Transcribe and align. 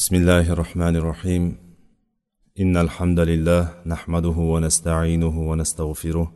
بسم 0.00 0.16
الله 0.16 0.52
الرحمن 0.52 0.96
الرحيم 0.96 1.56
ان 2.60 2.76
الحمد 2.76 3.20
لله 3.20 3.68
نحمده 3.86 4.38
ونستعينه 4.52 5.50
ونستغفره 5.50 6.32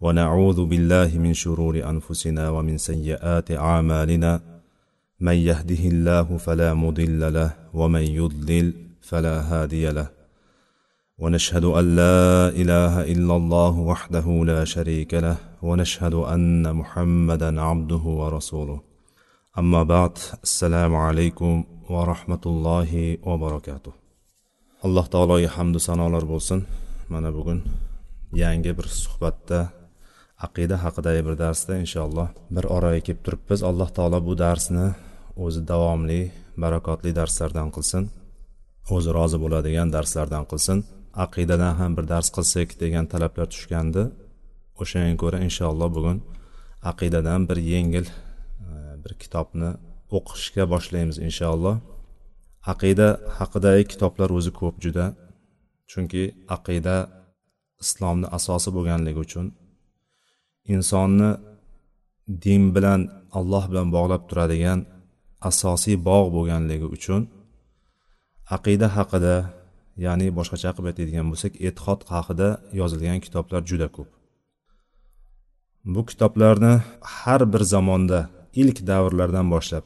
ونعوذ 0.00 0.64
بالله 0.64 1.18
من 1.18 1.34
شرور 1.34 1.74
انفسنا 1.90 2.50
ومن 2.50 2.78
سيئات 2.78 3.50
اعمالنا 3.50 4.40
من 5.20 5.32
يهده 5.32 5.82
الله 5.92 6.36
فلا 6.36 6.74
مضل 6.74 7.34
له 7.34 7.50
ومن 7.74 8.00
يضلل 8.02 8.72
فلا 9.02 9.40
هادي 9.40 9.90
له 9.90 10.08
ونشهد 11.18 11.64
ان 11.64 11.96
لا 11.96 12.48
اله 12.48 12.94
الا 13.12 13.36
الله 13.36 13.78
وحده 13.78 14.26
لا 14.44 14.64
شريك 14.64 15.14
له 15.14 15.36
ونشهد 15.62 16.14
ان 16.14 16.76
محمدا 16.76 17.60
عبده 17.60 18.04
ورسوله 18.20 18.80
اما 19.58 19.82
بعد 19.82 20.18
السلام 20.42 20.94
عليكم 20.94 21.64
va 21.92 22.02
rahmatullohi 22.12 23.20
va 23.26 23.34
barakatuh. 23.44 23.92
Alloh 24.86 25.06
taologa 25.14 25.48
hamdu 25.56 25.78
sanolar 25.88 26.24
bo'lsin. 26.32 26.60
Mana 27.12 27.30
bugun 27.36 27.58
yangi 28.42 28.72
bir 28.78 28.86
suhbatda 29.02 29.58
aqida 30.46 30.76
haqidagi 30.84 31.22
bir 31.26 31.34
darsda 31.44 31.72
inshaalloh 31.84 32.28
bir 32.54 32.64
oraga 32.76 33.00
kelib 33.06 33.20
turibmiz. 33.26 33.60
Alloh 33.70 33.88
taolo 33.96 34.18
bu 34.28 34.34
darsni 34.44 34.86
o'zi 35.44 35.60
davomli 35.72 36.20
barakotli 36.62 37.10
darslardan 37.20 37.68
qilsin. 37.76 38.02
O'zi 38.94 39.10
rozi 39.18 39.38
bo'ladigan 39.44 39.88
darslardan 39.96 40.44
qilsin. 40.50 40.78
Aqidadan 41.24 41.74
ham 41.80 41.92
bir 41.96 42.04
dars 42.12 42.28
qilsak 42.36 42.68
degan 42.82 43.04
talablar 43.12 43.46
tushgandi. 43.54 44.02
O'shanga 44.82 45.16
ko'ra 45.22 45.38
inshaalloh 45.46 45.90
bugun 45.96 46.18
aqidadan 46.90 47.48
bir 47.48 47.58
yengil 47.72 48.06
e, 48.06 48.72
bir 49.04 49.12
kitobni 49.22 49.70
o'qishga 50.16 50.64
boshlaymiz 50.72 51.16
inshaalloh. 51.28 51.76
Aqida 52.72 53.08
haqidagi 53.38 53.84
kitoblar 53.92 54.28
o'zi 54.38 54.50
ko'p 54.60 54.76
juda. 54.84 55.06
Chunki 55.90 56.22
aqida 56.56 56.96
islomni 57.84 58.26
asosi 58.38 58.70
bo'lganligi 58.76 59.20
uchun 59.26 59.46
insonni 60.74 61.30
din 62.44 62.62
bilan 62.74 63.00
alloh 63.38 63.64
bilan 63.70 63.88
bog'lab 63.96 64.22
turadigan 64.28 64.80
asosiy 65.50 65.96
bog' 66.08 66.28
bo'lganligi 66.36 66.86
uchun 66.96 67.22
aqida 68.56 68.86
haqida 68.96 69.34
ya'ni 70.04 70.26
boshqacha 70.38 70.70
qilib 70.74 70.88
aytadigan 70.90 71.26
bo'lsak 71.32 71.52
e'tiqod 71.66 72.00
haqida 72.14 72.48
yozilgan 72.80 73.18
kitoblar 73.26 73.60
juda 73.70 73.88
ko'p. 73.96 74.10
Bu 75.94 76.00
kitoblarni 76.10 76.74
har 77.16 77.42
bir 77.52 77.62
zamonda 77.74 78.20
ilk 78.62 78.78
davrlardan 78.90 79.46
boshlab 79.54 79.84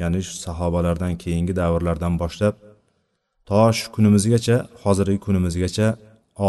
ya'ni 0.00 0.20
shu 0.26 0.34
sahobalardan 0.46 1.14
keyingi 1.22 1.54
davrlardan 1.60 2.14
boshlab 2.22 2.54
to 3.48 3.62
shu 3.78 3.86
kunimizgacha 3.94 4.56
hozirgi 4.82 5.18
kunimizgacha 5.26 5.88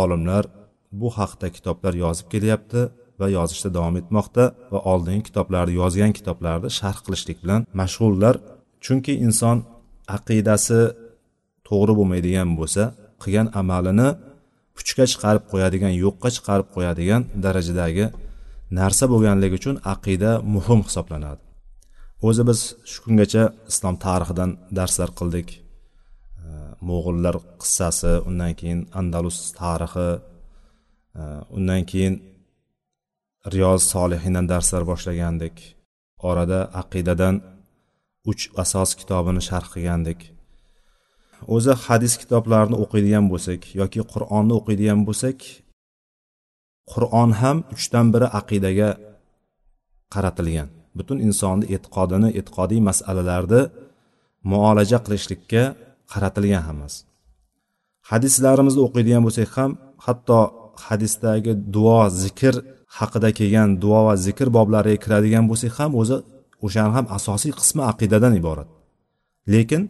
olimlar 0.02 0.44
bu 1.00 1.08
haqda 1.20 1.48
kitoblar 1.56 1.94
yozib 2.04 2.28
kelyapti 2.34 2.82
va 3.20 3.28
yozishda 3.38 3.70
davom 3.78 3.96
etmoqda 4.02 4.44
va 4.74 4.80
oldingi 4.92 5.24
kitoblarni 5.30 5.74
yozgan 5.82 6.12
kitoblarni 6.18 6.70
sharh 6.80 7.00
qilishlik 7.06 7.38
bilan 7.44 7.62
mashg'ullar. 7.80 8.36
Chunki 8.86 9.14
inson 9.28 9.58
aqidasi 10.18 10.80
to'g'ri 11.68 11.94
bo'lmaydigan 12.00 12.50
bo'lsa 12.60 12.84
qilgan 13.24 13.48
amalini 13.62 14.10
puchga 14.76 15.06
chiqarib 15.12 15.44
qo'yadigan 15.52 15.94
yo'qqa 16.04 16.30
chiqarib 16.36 16.68
qo'yadigan 16.76 17.22
darajadagi 17.46 18.06
narsa 18.80 19.06
bo'lganligi 19.14 19.56
uchun 19.62 19.76
aqida 19.94 20.32
muhim 20.54 20.80
hisoblanadi. 20.88 21.43
O'zi 22.28 22.44
biz 22.50 22.60
shu 22.92 23.00
kungacha 23.06 23.44
islom 23.72 23.96
tarixidan 24.06 24.52
darslar 24.78 25.10
qildik. 25.20 25.50
Mo'g'ullar 26.88 27.36
qissasi 27.62 28.14
undan 28.30 28.54
keyin 28.60 28.80
andalus 29.00 29.38
tarixi 29.60 30.10
undan 31.58 31.82
keyin 31.92 32.16
riyoz 33.54 33.82
solihindan 33.94 34.46
darslar 34.54 34.84
boshlagandik. 34.92 35.56
Orada 36.30 36.60
aqidadan 36.82 37.36
uch 38.32 38.44
asos 38.64 38.90
kitobini 39.00 39.42
sharh 39.50 39.68
qilgandik. 39.74 40.20
O'zi 41.56 41.74
hadis 41.86 42.14
kitoblarini 42.22 42.78
o'qiydigan 42.84 43.26
bo'lsak 43.34 43.62
yoki 43.82 44.02
qur'onni 44.14 44.54
o'qiydigan 44.60 45.02
bo'lsak 45.08 45.38
qur'on 46.92 47.30
ham 47.42 47.58
uchdan 47.76 48.06
biri 48.14 48.28
aqidaga 48.40 48.90
qaratilgan. 50.14 50.70
Butun 50.98 51.18
insonni 51.28 51.66
e'tiqodini 51.76 52.30
e'tiqodiy 52.40 52.82
masalalarni 52.90 53.62
muolaja 54.52 54.98
qilishlikka 55.06 55.64
qaratilgan 56.12 56.64
hammasi. 56.70 57.00
Hadislarimizni 58.12 58.82
o'qiydigan 58.88 59.24
bo'lsak 59.28 59.50
ham 59.58 59.72
hatto 60.06 60.40
hadisdagi 60.86 61.54
duo 61.76 62.02
zikr 62.24 62.54
haqida 62.98 63.30
kelgan 63.40 63.70
duo 63.84 64.00
va 64.08 64.14
zikr 64.26 64.48
boblariga 64.58 65.00
kiradigan 65.04 65.46
bo'lsak 65.52 65.74
ham 65.80 65.92
o'zi 66.02 66.18
o'shani 66.66 66.92
ham 66.98 67.06
asosiy 67.18 67.52
qismi 67.60 67.82
aqidadan 67.92 68.34
iborat. 68.42 68.70
Lekin 69.54 69.82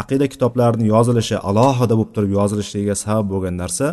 aqida 0.00 0.26
kitoblarini 0.32 0.86
yozilishi 0.94 1.36
alohida 1.48 1.94
bo'lib 1.98 2.12
turib 2.16 2.32
yozilishligiga 2.38 2.96
sabab 3.04 3.26
bo'lgan 3.32 3.56
narsa 3.62 3.86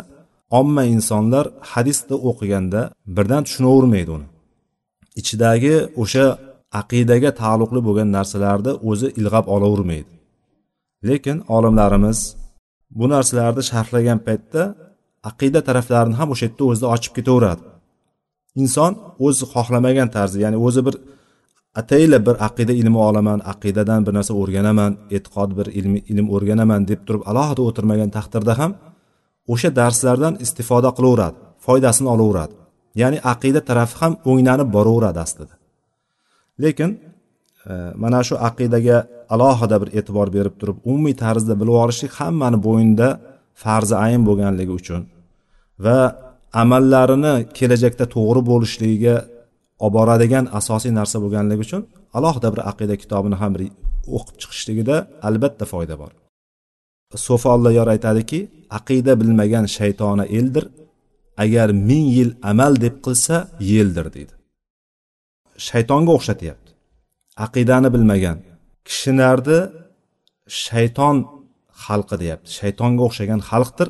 omma 0.60 0.82
insonlar 0.94 1.44
hadisni 1.72 2.16
o'qiganda 2.28 2.80
birdan 3.16 3.42
tushunavermaydi 3.46 4.10
uni. 4.18 4.26
Ichidagi 5.20 5.74
o'sha 6.02 6.26
aqidaga 6.80 7.30
taalluqli 7.40 7.80
bo'lgan 7.86 8.08
narsalarni 8.16 8.72
o'zi 8.90 9.08
ilg'ab 9.20 9.46
olavermaydi. 9.54 10.12
Lekin 11.08 11.36
olimlarimiz 11.56 12.18
bu 12.98 13.04
narsalarni 13.14 13.62
sharhlagan 13.70 14.18
paytda 14.26 14.62
aqida 15.30 15.60
taraflarini 15.68 16.16
ham 16.20 16.28
o'sha 16.34 16.44
yerda 16.46 16.64
o'zida 16.70 16.86
ochib 16.94 17.12
ketaveradi. 17.18 17.62
Inson 18.62 18.92
o'zi 19.26 19.44
xohlamagan 19.52 20.08
tarzda 20.16 20.38
ya'ni 20.44 20.58
o'zi 20.66 20.80
bir 20.86 20.94
atayla 21.80 22.18
bir 22.26 22.36
aqida 22.48 22.72
ilmi 22.80 22.98
olaman 23.08 23.40
aqidadan 23.52 24.00
bir 24.06 24.12
narsa 24.18 24.32
o'rganaman 24.42 24.92
e'tiqod 25.16 25.50
bir 25.58 25.66
ilmi 25.78 25.98
ilm 26.12 26.26
o'rganaman 26.34 26.80
deb 26.90 27.00
turib 27.06 27.22
alohida 27.30 27.62
o'tirmagan 27.68 28.10
taqdirda 28.16 28.52
ham 28.60 28.72
o'sha 29.52 29.70
darslardan 29.80 30.34
istifoda 30.44 30.90
qilaveradi 30.96 31.36
foydasini 31.66 32.08
olaveradi. 32.14 32.54
Ya'ni 33.00 33.18
aqida 33.32 33.60
tarafi 33.68 33.96
ham 34.00 34.12
o'nglanib 34.30 34.68
boraveradi 34.76 35.18
aslida. 35.26 35.54
Lekin 36.62 36.90
e, 37.70 37.72
mana 38.02 38.20
shu 38.28 38.34
aqidaga 38.48 38.98
alohida 39.34 39.76
bir 39.82 39.88
e'tibor 39.98 40.28
berib 40.36 40.54
turib 40.60 40.76
umumiy 40.90 41.14
tarzda 41.24 41.54
bilib 41.60 41.76
olishlik 41.82 42.12
hammani 42.20 42.58
bo'yinda 42.66 43.08
farzi 43.62 43.94
ayn 44.04 44.22
bo'lganligi 44.28 44.72
uchun 44.80 45.02
va 45.84 45.98
amallarini 46.62 47.34
kelajakda 47.58 48.04
to'g'ri 48.14 48.40
bo'lishligiga 48.50 49.16
olib 49.84 49.94
boradigan 49.96 50.44
asosiy 50.60 50.92
narsa 50.98 51.16
bo'lganligi 51.24 51.62
uchun 51.66 51.82
alohida 52.18 52.48
bir 52.54 52.60
aqida 52.70 52.94
kitobini 53.02 53.36
ham 53.42 53.50
bir 53.54 53.62
o'qib 54.16 54.36
chiqishligida 54.42 54.96
albatta 55.28 55.64
foyda 55.72 55.94
bor. 56.02 56.12
So'fi 57.26 57.48
alloyor 57.54 57.86
aytadiki 57.94 58.38
aqida 58.78 59.12
bilmagan 59.20 59.64
shaytona 59.76 60.24
eldir 60.38 60.64
agar 61.44 61.68
ming 61.88 62.06
yil 62.16 62.30
amal 62.50 62.72
deb 62.84 62.96
qilsa 63.04 63.36
yeldir 63.72 64.06
deydi. 64.16 64.34
Shaytonga 65.68 66.12
o'xshatyapti. 66.18 66.70
Aqidani 67.44 67.88
bilmagan 67.94 68.38
kishilarni 68.88 69.58
shayton 70.64 71.16
xalqi 71.84 72.16
deyapti. 72.22 72.48
Shaytonga 72.58 73.02
o'xshagan 73.08 73.40
xalqdir. 73.50 73.88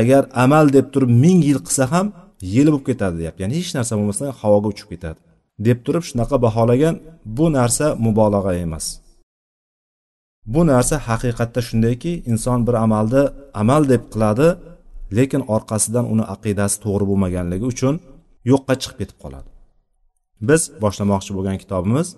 Agar 0.00 0.22
amal 0.44 0.66
deb 0.76 0.86
turib 0.92 1.10
ming 1.24 1.40
yil 1.48 1.60
qilsa 1.66 1.84
ham 1.92 2.06
yil 2.54 2.68
bo'lib 2.72 2.84
ketadi 2.88 3.14
deyapti. 3.20 3.40
Ya'ni 3.44 3.54
hech 3.60 3.72
narsa 3.78 3.92
bo'lmasdan 3.98 4.28
havoga 4.40 4.68
uchib 4.74 4.88
ketadi. 4.92 5.18
Deb 5.66 5.78
turib 5.86 6.04
shunaqa 6.08 6.36
baholagan 6.46 6.94
bu 7.36 7.46
narsa 7.58 7.86
mubolag'a 8.04 8.52
emas. 8.64 8.86
Bu 10.52 10.60
narsa 10.70 10.96
haqiqatda 11.08 11.60
shundayki 11.68 12.12
inson 12.32 12.58
bir 12.66 12.74
amalni 12.86 13.22
amal 13.62 13.82
deb 13.92 14.02
qiladi 14.12 14.48
lekin 15.18 15.42
orqasidan 15.54 16.04
uni 16.12 16.24
aqidasi 16.34 16.76
to'g'ri 16.84 17.04
bo'lmaganligi 17.10 17.66
uchun 17.72 17.94
yo'qqa 18.50 18.74
chiqib 18.82 18.98
ketib 19.00 19.18
qoladi. 19.24 19.48
Biz 20.48 20.62
boshlamoqchi 20.82 21.32
bo'lgan 21.36 21.56
kitobimiz 21.62 22.08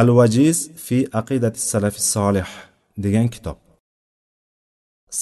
al 0.00 0.08
vajiz 0.18 0.58
fi 0.86 0.98
aqidati 1.20 1.60
salafi 1.72 2.00
solih 2.14 2.48
degan 3.04 3.28
kitob. 3.34 3.56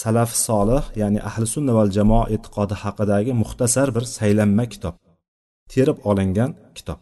Salaf 0.01 0.31
solih 0.47 0.85
ya'ni 1.01 1.21
ahli 1.29 1.47
sunna 1.55 1.73
val 1.79 1.91
jamoa 1.99 2.25
e'tiqodi 2.35 2.75
haqidagi 2.83 3.33
muxtasar 3.43 3.89
bir 3.97 4.05
saylanma 4.17 4.65
kitob. 4.75 4.95
Terib 5.73 5.99
olingan 6.11 6.51
kitob. 6.77 7.01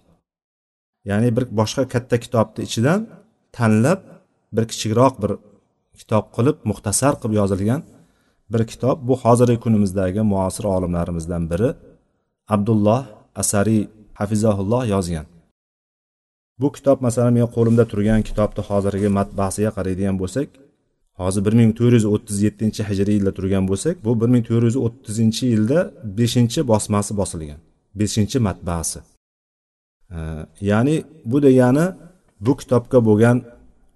Ya'ni 1.11 1.29
bir 1.37 1.45
boshqa 1.59 1.83
katta 1.95 2.17
kitobni 2.25 2.61
ichidan 2.69 3.01
tanlab 3.57 4.01
bir 4.55 4.65
kichikroq 4.71 5.15
bir 5.23 5.33
kitob 6.01 6.25
qilib 6.37 6.57
muxtasar 6.71 7.13
qilib 7.21 7.35
yozilgan 7.41 7.81
bir 8.53 8.63
kitob. 8.71 8.97
Bu 9.09 9.15
hozirgi 9.25 9.59
kunimizdagi 9.65 10.21
muasir 10.33 10.65
olimlarimizdan 10.65 11.45
biri 11.51 11.69
abdulloh 12.55 13.03
asariy 13.43 13.83
hafizahulloh 14.21 14.83
yozgan. 14.95 15.27
Bu 16.61 16.69
kitob 16.77 16.99
masalan 17.07 17.33
men 17.39 17.49
qo'limda 17.57 17.85
turgan 17.93 18.21
kitobni 18.29 18.63
hozirgi 18.71 19.09
matbasiga 19.19 19.71
qaraydigan 19.77 20.17
bo'lsak 20.23 20.49
hozir 21.21 21.43
bir 21.47 21.55
ming 21.61 21.71
to'rt 21.79 21.95
yuz 21.99 22.07
o'ttiz 22.15 22.39
yettinchi 22.47 22.83
hijriy 22.89 23.15
yilda 23.19 23.33
turgan 23.39 23.65
bo'lsak 23.71 23.95
bu 24.07 24.11
bir 24.21 24.29
ming 24.35 24.45
to'rt 24.49 24.65
yuz 24.69 24.77
o'ttizinchi 24.87 25.45
yilda 25.53 25.79
beshinchi 26.19 26.61
bosmasi 26.71 27.13
bosilgan 27.21 27.61
beshinchi 28.01 28.39
matbaasi. 28.47 28.99
Ya'ni 30.71 30.97
bu 31.31 31.37
degani 31.47 31.87
bu 32.47 32.53
kitobga 32.61 32.99
bo'lgan 33.09 33.37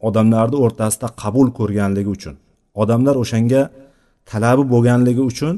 odamlarni 0.08 0.56
o'rtasida 0.64 1.08
qabul 1.22 1.48
ko'rganligi 1.58 2.10
uchun 2.16 2.34
odamlar 2.82 3.14
o'shanga 3.22 3.62
talabi 4.30 4.62
bo'lganligi 4.72 5.22
uchun 5.30 5.54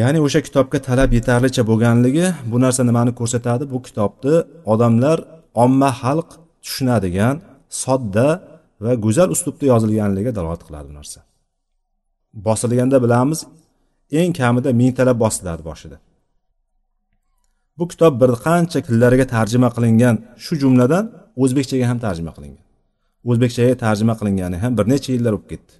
ya'ni 0.00 0.18
o'sha 0.26 0.40
kitobga 0.46 0.78
talab 0.88 1.10
yetarlicha 1.18 1.62
bo'lganligi 1.70 2.26
bu 2.50 2.56
narsa 2.64 2.82
nimani 2.88 3.12
ko'rsatadi? 3.20 3.64
Bu 3.72 3.78
kitobni 3.86 4.34
odamlar 4.72 5.18
omma 5.64 5.90
xalq 6.02 6.28
tushunadigan 6.64 7.36
sodda 7.82 8.28
va 8.84 8.92
go'zal 9.04 9.28
uslubda 9.34 9.64
yozilganligiga 9.72 10.32
dalolat 10.38 10.62
qiladi 10.66 10.86
bu 10.90 10.94
narsa. 10.98 11.18
Bosilganda 12.46 12.98
bilamiz 13.04 13.40
eng 14.20 14.32
kamida 14.40 14.70
mingtalab 14.80 15.18
bosiladi 15.24 15.62
boshida. 15.70 15.96
Bu 17.78 17.84
kitob 17.92 18.12
bir 18.22 18.30
qancha 18.46 18.78
tillarga 18.86 19.26
tarjima 19.34 19.68
qilingan 19.76 20.14
shu 20.44 20.54
jumladan 20.62 21.04
o'zbekchaga 21.42 21.86
ham 21.90 21.98
tarjima 22.06 22.32
qilingan. 22.36 22.64
O'zbekchaga 23.30 23.74
tarjima 23.84 24.14
qilingani 24.20 24.56
ham 24.62 24.72
bir 24.78 24.86
necha 24.92 25.10
yillar 25.16 25.32
o'tib 25.38 25.48
ketdi. 25.52 25.72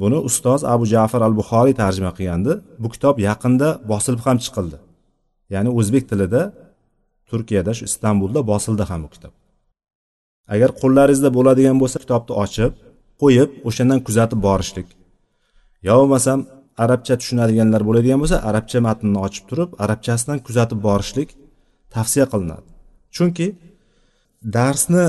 Buni 0.00 0.18
ustoz 0.28 0.60
abu 0.74 0.84
jafar 0.94 1.22
al 1.28 1.34
buxoriy 1.40 1.74
tarjima 1.82 2.12
qilgandi. 2.18 2.52
Bu 2.82 2.88
kitob 2.94 3.16
yaqinda 3.28 3.68
bosilib 3.90 4.20
ham 4.26 4.36
chiqildi. 4.44 4.78
Ya'ni 5.54 5.70
o'zbek 5.78 6.04
tilida 6.10 6.42
turkiyada 7.30 7.72
shu 7.78 7.84
istanbulda 7.90 8.40
bosildi 8.52 8.84
ham 8.90 9.00
bu 9.04 9.08
kitob. 9.14 9.32
Agar 10.54 10.70
qo'llaringizda 10.80 11.30
bo'ladigan 11.36 11.76
bo'lsa 11.82 11.98
kitobni 12.04 12.32
ochib 12.44 12.72
qo'yib 13.22 13.50
o'shandan 13.68 14.00
kuzatib 14.06 14.40
borishlik. 14.48 14.88
Yo 15.86 15.94
bo'lmasam 16.00 16.38
arabcha 16.84 17.14
tushunadiganlar 17.20 17.82
bo'ladigan 17.88 18.18
bo'lsa 18.22 18.36
arabcha 18.48 18.78
matnni 18.86 19.18
ochib 19.26 19.44
turib 19.50 19.70
arabchasidan 19.84 20.38
kuzatib 20.46 20.78
borishlik 20.88 21.28
tavsiya 21.94 22.26
qilinadi. 22.32 22.68
Chunki 23.16 23.46
darsni 24.56 25.04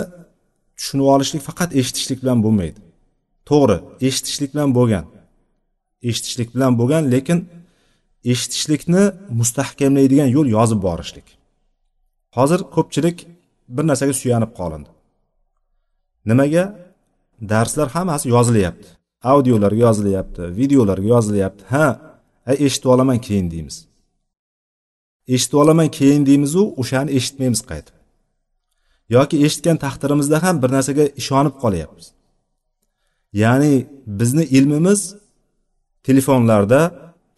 tushunib 0.77 1.07
olishlik 1.15 1.41
faqat 1.49 1.69
eshitishlik 1.79 2.19
bilan 2.23 2.39
bo'lmaydi. 2.45 2.79
To'g'ri 3.49 3.77
eshitishlik 4.07 4.49
bilan 4.53 4.69
bo'lgan. 4.77 5.05
Eshitishlik 6.09 6.49
bilan 6.55 6.73
bo'lgan 6.79 7.03
lekin 7.13 7.39
eshitishlikni 8.31 9.03
mustahkamlaydigan 9.39 10.29
yo'l 10.35 10.47
yozib 10.57 10.79
borishlik. 10.87 11.27
Hozir 12.37 12.59
ko'pchilik 12.75 13.17
bir 13.75 13.83
narsaga 13.89 14.13
suyanib 14.21 14.51
qolindi. 14.59 14.89
Nimaga? 16.29 16.63
Darslar 17.51 17.87
hammasi 17.95 18.29
yozilyapti. 18.35 18.87
Audiolarga 19.33 19.81
yozilyapti 19.87 20.41
videolarga 20.59 21.07
yozilyapti. 21.15 21.63
Ha 21.73 21.85
eshitib 22.65 22.89
olaman 22.93 23.19
keyin 23.27 23.51
deymiz. 23.51 23.77
Eshitib 25.27 25.57
olaman 25.63 25.89
keyin 25.97 26.25
deymizu 26.25 26.63
o'shani 26.81 27.11
eshitmaymiz 27.17 27.61
qaytib. 27.69 27.95
Yoki 29.15 29.35
eshitgan 29.45 29.77
taqdirimizda 29.85 30.37
ham 30.43 30.55
bir 30.63 30.69
narsaga 30.75 31.05
ishonib 31.21 31.55
qolyapmiz. 31.63 32.14
Ya'ni 33.41 33.73
bizni 34.19 34.43
ilmimiz 34.57 35.01
telefonlarda 36.07 36.81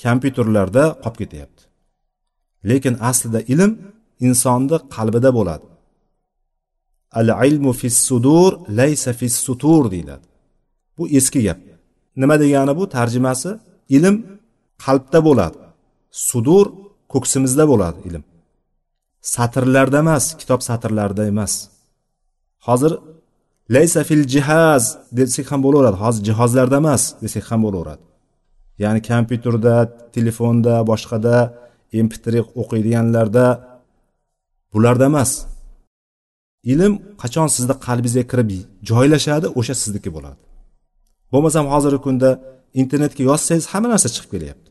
kompyuterlarda 0.04 0.84
qolib 1.04 1.18
ketyapti. 1.22 1.62
Lekin 2.70 2.96
aslida 3.10 3.40
ilm 3.54 3.72
insonni 4.28 4.78
qalbida 4.96 5.30
bo'ladi. 5.38 5.68
Al 7.20 7.30
ilmu 7.48 7.72
fis 7.82 7.98
sudur 8.10 8.52
laysa 8.80 9.12
fis 9.20 9.36
sutur 9.48 9.84
deyiladi. 9.94 10.26
Bu 10.98 11.04
eski 11.18 11.40
gap. 11.48 11.60
Nima 12.22 12.36
degani 12.44 12.74
bu 12.80 12.84
tarjimasi? 12.96 13.50
Ilm 13.98 14.16
qalbda 14.86 15.20
bo'ladi 15.28 15.58
sudur 16.30 16.66
ko'ksimizda 17.14 17.64
bo'ladi 17.72 18.00
ilm. 18.08 18.24
Satrlarda 19.36 20.00
emas 20.06 20.26
kitob 20.40 20.62
satrlarida 20.68 21.24
emas. 21.32 21.54
Hozir 22.68 22.94
laysa 23.76 24.00
fil 24.10 24.24
jihaz 24.34 24.84
desak 25.18 25.48
ham 25.52 25.60
bo'laveradi. 25.66 25.98
Hozir 26.04 26.22
jihozlarda 26.30 26.78
emas 26.84 27.04
desak 27.24 27.46
ham 27.52 27.60
bo'laveradi. 27.66 28.04
Ya'ni 28.84 29.02
kompyuterda 29.10 29.76
telefonda 30.16 30.74
boshqada 30.90 31.36
mp3 32.06 32.26
o'qiydiganlarda 32.62 33.46
bularda 34.74 35.06
emas. 35.12 35.32
Ilm 36.74 36.94
qachon 37.22 37.48
sizni 37.56 37.76
qalbingizga 37.86 38.24
kirib 38.32 38.50
joylashadi 38.90 39.48
o'sha 39.60 39.74
sizniki 39.82 40.10
bo'ladi. 40.16 40.40
Bo'lmasam 41.32 41.66
hozirgi 41.74 42.00
kunda 42.08 42.30
internetga 42.82 43.22
yozsangiz 43.30 43.66
hamma 43.72 43.88
narsa 43.94 44.08
chiqib 44.16 44.30
kelyapti. 44.36 44.70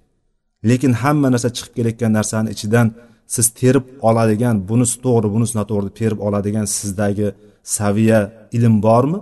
Lekin 0.68 0.92
hamma 1.02 1.28
narsa 1.34 1.48
chiqib 1.56 1.72
kelayotgan 1.78 2.12
narsani 2.18 2.48
ichidan 2.54 2.86
siz 3.34 3.46
terib 3.60 3.84
oladigan 4.08 4.56
bunisi 4.68 4.96
to'g'ri 5.04 5.28
bunisi 5.34 5.54
noto'g'ri 5.60 5.84
deb 5.88 5.96
terib 6.00 6.20
oladigan 6.26 6.66
sizdagi 6.78 7.28
saviya 7.66 8.20
ilm 8.56 8.74
bormi? 8.86 9.20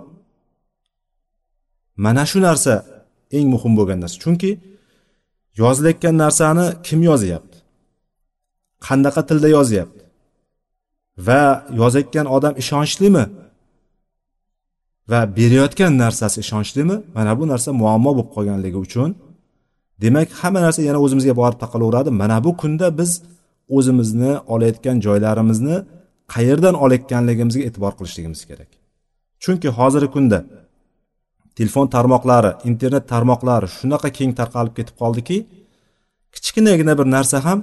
Mana 1.97 2.23
shu 2.31 2.39
narsa 2.47 2.73
eng 3.37 3.47
muhim 3.53 3.73
bo'lgan 3.77 3.99
narsa. 4.03 4.17
Chunki 4.23 4.51
yozilayotgan 5.61 6.15
narsani 6.23 6.65
kim 6.87 6.99
yozyapti? 7.09 7.57
Qanaqa 8.85 9.21
tilda 9.29 9.49
yozyapti? 9.57 10.03
Va 11.27 11.41
yozayotgan 11.81 12.25
odam 12.35 12.53
ishonchlimi? 12.61 13.25
Va 15.11 15.19
berayotgan 15.37 15.93
narsasi 16.03 16.37
ishonchlimi? 16.45 16.97
Mana 17.15 17.31
bu 17.39 17.43
narsa 17.51 17.69
muammo 17.81 18.11
bo'lib 18.17 18.29
qolganligi 18.35 18.79
uchun. 18.87 19.09
Demak 20.03 20.29
hamma 20.41 20.59
narsa 20.65 20.81
yana 20.89 20.99
o'zimizga 21.05 21.33
borib 21.41 21.57
taqalaveradi 21.63 22.09
mana 22.21 22.37
bu 22.45 22.51
kunda 22.61 22.87
biz 22.99 23.11
o'zimizni 23.77 24.31
olayotgan 24.53 24.97
joylarimizni 25.05 25.75
qayerdan 26.33 26.75
olayotganligimizga 26.83 27.61
e'tibor 27.67 27.93
qilishligimiz 27.97 28.41
kerak. 28.49 28.69
Chunki 29.43 29.69
hozirgi 29.77 30.09
kunda 30.15 30.39
telefon 31.59 31.87
tarmoqlari 31.95 32.51
internet 32.69 33.05
tarmoqlari 33.13 33.67
shunaqa 33.77 34.09
keng 34.17 34.31
tarqalib 34.39 34.73
ketib 34.77 34.95
qoldiki 35.01 35.37
kichkinagina 36.35 36.93
bir 36.99 37.07
narsa 37.15 37.37
ham 37.47 37.59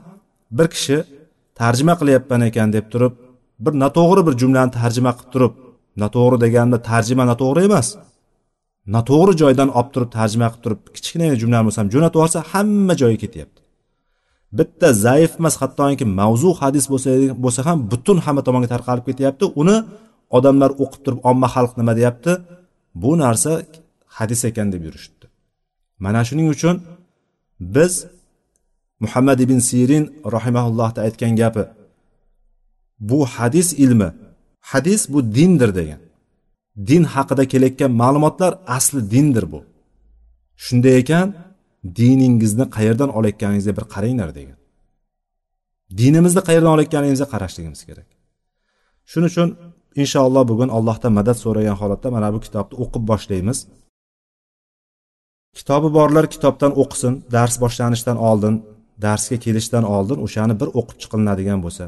bir 0.58 0.66
kishi 0.74 0.98
tarjima 1.60 1.94
qilyapman 2.00 2.40
ekan 2.48 2.68
deb 2.76 2.86
turib 2.92 3.14
bir 3.64 3.72
noto'g'ri 3.82 4.22
bir 4.28 4.34
jumlani 4.42 4.72
tarjima 4.80 5.12
qilib 5.18 5.30
turib 5.34 5.54
noto'g'ri 6.02 6.38
deganda 6.44 6.78
tarjima 6.90 7.24
noto'g'ri 7.30 7.62
emas 7.68 7.88
noto'g'ri 8.94 9.32
joydan 9.42 9.68
olib 9.78 9.90
turib 9.94 10.10
tarjima 10.18 10.48
qilib 10.52 10.62
turib 10.64 10.80
kichkinagina 10.96 11.38
jumlani 11.42 11.64
bo'lsa 11.66 11.80
ham 11.82 11.90
jo'natib 11.94 12.16
yuborsa 12.18 12.40
hamma 12.52 12.94
joyga 13.02 13.18
ketyapti. 13.24 13.61
Bitta 14.58 14.88
zaif 15.04 15.32
emas 15.40 15.54
hattoki 15.60 16.04
mavzu 16.20 16.50
hadis 16.60 16.84
bo'lsa 16.92 17.10
bo'lsa 17.44 17.60
ham 17.68 17.78
butun 17.92 18.18
hamma 18.24 18.42
tomonga 18.46 18.68
tarqalib 18.74 19.04
ketyapti. 19.08 19.44
Uni 19.60 19.76
odamlar 20.36 20.70
o'qib 20.82 21.00
turib 21.04 21.20
omma 21.30 21.48
xalq 21.54 21.72
nima 21.80 21.92
deyapti? 21.98 22.32
Bu 23.02 23.10
narsa 23.22 23.52
hadis 24.16 24.40
ekan 24.50 24.68
deb 24.74 24.82
yurishibdi. 24.86 25.26
Mana 26.04 26.20
shuning 26.28 26.48
uchun 26.54 26.76
biz 27.76 27.92
muhammad 29.04 29.38
ibn 29.44 29.58
sirin 29.68 30.04
rahimaullohni 30.36 31.00
aytgan 31.06 31.32
gapi 31.40 31.64
bu 33.08 33.18
hadis 33.36 33.68
ilmi 33.84 34.08
hadis 34.70 35.00
bu 35.12 35.18
dindir 35.36 35.70
degan. 35.78 36.00
Din 36.88 37.02
haqida 37.14 37.44
kelayotgan 37.52 37.92
ma'lumotlar 38.02 38.52
asli 38.76 39.00
dindir 39.14 39.44
bu. 39.52 39.60
Shunday 40.64 40.94
ekan 41.02 41.28
diningizni 41.98 42.64
qayerdan 42.76 43.10
olayotganingizga 43.18 43.72
bir 43.78 43.84
qaranglar 43.94 44.30
degan. 44.38 44.58
Dinimizni 46.00 46.42
qayerdan 46.48 46.70
olayotganligimizga 46.76 47.28
qarashligimiz 47.34 47.80
kerak. 47.88 48.08
Shuning 49.10 49.30
uchun 49.32 49.48
inshaalloh 50.02 50.44
bugun 50.50 50.70
allohdan 50.76 51.12
madad 51.18 51.36
so'ragan 51.44 51.76
holatda 51.80 52.08
mana 52.16 52.28
bu 52.34 52.38
kitobni 52.46 52.74
o'qib 52.82 53.02
boshlaymiz. 53.10 53.58
Kitobi 55.58 55.88
borlar 55.98 56.24
kitobdan 56.34 56.72
o'qisin 56.82 57.12
dars 57.34 57.54
boshlanishidan 57.62 58.18
oldin 58.28 58.54
darsga 59.04 59.36
kelishdan 59.44 59.84
oldin 59.96 60.18
o'shani 60.26 60.54
bir 60.60 60.68
o'qib 60.78 60.96
chiqilinadigan 61.02 61.58
bo'lsa 61.64 61.84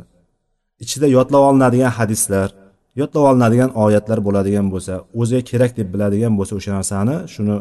ichida 0.85 1.07
yodlab 1.17 1.43
olinadigan 1.49 1.93
hadislar 1.99 2.49
yodlab 3.01 3.25
olinadigan 3.31 3.71
oyatlar 3.85 4.19
bo'ladigan 4.27 4.67
bo'lsa 4.75 4.95
o'ziga 5.21 5.43
kerak 5.51 5.73
deb 5.79 5.89
biladigan 5.95 6.33
bo'lsa 6.39 6.53
o'sha 6.59 6.73
narsani 6.79 7.17
shuni 7.35 7.57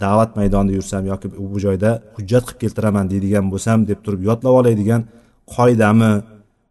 da'vat 0.00 0.30
maydonida 0.38 0.72
yursam 0.78 1.02
yoki 1.12 1.26
bu 1.52 1.58
joyda 1.66 1.90
hujjat 2.16 2.42
qilib 2.46 2.60
keltiraman 2.62 3.06
deydigan 3.12 3.46
bo'lsam 3.52 3.78
deb 3.90 3.98
turib 4.04 4.22
yodlab 4.28 4.54
oladigan 4.60 5.02
qoidami 5.54 6.12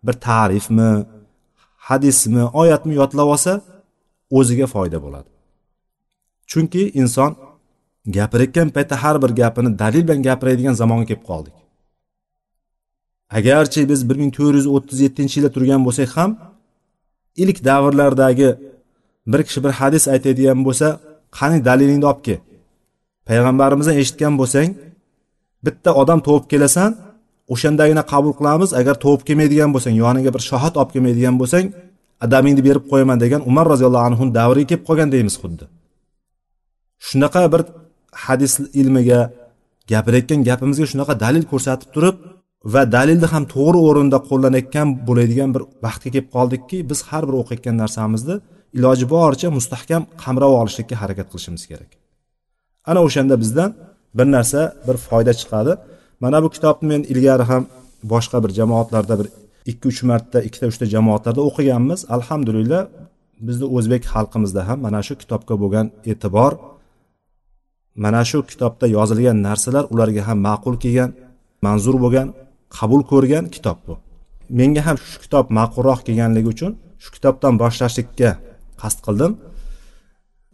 bir 0.05 0.15
ta'rifmi 0.27 0.91
hadismi 1.87 2.43
oyatmi 2.61 2.93
yodlab 3.01 3.27
olsa 3.35 3.53
o'ziga 4.37 4.67
foyda 4.75 4.97
bo'ladi. 5.05 5.29
Chunki 6.51 6.81
inson 7.01 7.31
gapirayotgan 8.17 8.69
paytda 8.75 8.95
har 9.03 9.15
bir 9.23 9.31
gapini 9.41 9.79
dalil 9.81 10.03
bilan 10.07 10.21
gapiradigan 10.27 10.75
zamonga 10.81 11.05
kelib 11.09 11.25
qoldik. 11.31 11.55
Agarchi 13.37 13.81
biz 13.91 14.01
bir 14.09 14.17
ming 14.21 14.31
to'rt 14.37 14.55
yuz 14.59 14.67
o'ttiz 14.75 14.99
yettinchi 15.05 15.35
yilda 15.37 15.51
turgan 15.55 15.81
bo'lsak 15.87 16.09
ham 16.17 16.31
ilk 17.43 17.57
davrlardagi 17.69 18.49
bir 19.31 19.41
kishi 19.47 19.59
bir 19.65 19.71
hadis 19.79 20.03
aytadigan 20.13 20.59
bo'lsa 20.67 20.87
qani 21.37 21.57
dalilingni 21.67 22.05
olib 22.11 22.21
kel. 22.27 22.39
Payg'ambarimizdan 23.27 23.95
eshitgan 24.01 24.33
bo'lsang 24.41 24.69
bitta 25.65 25.89
odam 26.01 26.19
tovib 26.27 26.45
kelasan 26.51 26.91
o'shandagina 27.53 28.03
qabul 28.13 28.33
qilamiz. 28.39 28.69
Agar 28.79 28.95
tovib 29.05 29.21
kelmaydigan 29.27 29.69
bo'lsang 29.75 29.95
yoniga 30.03 30.31
bir 30.35 30.43
shohat 30.49 30.73
olib 30.79 30.91
kelmaydigan 30.95 31.35
bo'lsang 31.41 31.65
adamingni 32.25 32.61
berib 32.67 32.85
qo'yaman 32.91 33.17
degan 33.23 33.41
umar 33.49 33.65
roziyallohu 33.73 34.05
anhu 34.09 34.23
davriga 34.39 34.67
kelib 34.71 34.83
qolgan 34.89 35.09
deymiz 35.15 35.35
xuddi. 35.41 35.65
Shunaqa 37.07 37.43
bir 37.53 37.61
hadis 38.25 38.53
ilmiga 38.81 39.19
gapirayotgan 39.91 40.39
gapimizga 40.49 40.85
shunaqa 40.91 41.13
dalil 41.25 41.43
ko'rsatib 41.51 41.89
turib 41.95 42.15
va 42.73 42.81
dalilni 42.95 43.27
ham 43.33 43.43
to'g'ri 43.55 43.79
o'rinda 43.87 44.17
qo'llanayotgan 44.29 44.87
bo'ladigan 45.07 45.49
bir 45.55 45.63
vaqtga 45.85 46.09
kelib 46.13 46.29
qoldikki 46.35 46.77
biz 46.89 46.99
har 47.09 47.23
bir 47.27 47.35
o'qiyotgan 47.41 47.75
narsamizni 47.83 48.35
iloji 48.77 49.05
boricha 49.15 49.47
mustahkam 49.57 50.01
qamrab 50.23 50.53
olishlikka 50.61 50.95
harakat 51.01 51.27
qilishimiz 51.31 51.63
kerak. 51.71 52.02
Ana 52.89 52.99
o'shanda 53.07 53.35
bizdan 53.43 53.71
bir 54.17 54.27
narsa 54.35 54.61
bir 54.87 54.97
foyda 55.07 55.33
chiqadi. 55.39 55.73
Mana 56.23 56.37
bu 56.43 56.49
kitobni 56.55 56.87
men 56.91 57.01
ilgari 57.13 57.43
ham 57.51 57.63
boshqa 58.11 58.37
bir 58.43 58.51
jamoatlarda 58.59 59.15
bir 59.19 59.27
ikki 59.71 59.85
uch 59.91 60.01
marta 60.09 60.37
ikkita 60.47 60.65
uchta 60.71 60.85
jamoatlarda 60.95 61.41
o'qiganmiz. 61.49 61.99
Alhamdulillah 62.15 62.81
bizni 63.47 63.65
o'zbek 63.77 64.03
xalqimizda 64.13 64.61
ham 64.67 64.77
mana 64.85 65.01
shu 65.07 65.13
kitobga 65.21 65.55
bo'lgan 65.63 65.87
e'tibor 66.11 66.51
mana 68.03 68.21
shu 68.29 68.39
kitobda 68.51 68.85
yozilgan 68.97 69.37
narsalar 69.47 69.85
ularga 69.93 70.21
ham 70.27 70.39
ma'qul 70.47 70.75
kelgan 70.83 71.11
manzur 71.65 71.95
bo'lgan 72.03 72.27
qabul 72.77 73.01
ko'rgan 73.11 73.45
kitob 73.55 73.77
bu. 73.87 73.93
Menga 74.59 74.81
ham 74.87 74.97
shu 75.09 75.17
kitob 75.23 75.45
ma'qulroq 75.57 75.99
kelganligi 76.07 76.49
uchun 76.55 76.71
shu 77.03 77.09
kitobdan 77.15 77.53
boshlashlikka 77.61 78.29
qasd 78.81 78.99
qildim. 79.05 79.31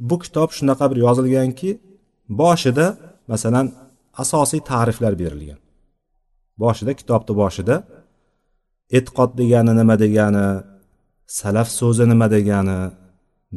Bu 0.09 0.15
kitob 0.23 0.49
shunaqa 0.57 0.85
bir 0.91 0.97
yozilganki 1.05 1.69
boshida 2.29 2.85
masalan 3.31 3.71
asosiy 4.23 4.61
ta'riflar 4.71 5.13
berilgan. 5.21 5.59
Boshida 6.61 6.91
kitobni 6.99 7.33
boshida 7.41 7.75
e'tiqod 8.97 9.31
degani 9.41 9.73
nima 9.79 9.95
degani 10.03 10.47
salaf 11.39 11.69
so'zi 11.79 12.05
nima 12.11 12.27
degani 12.35 12.79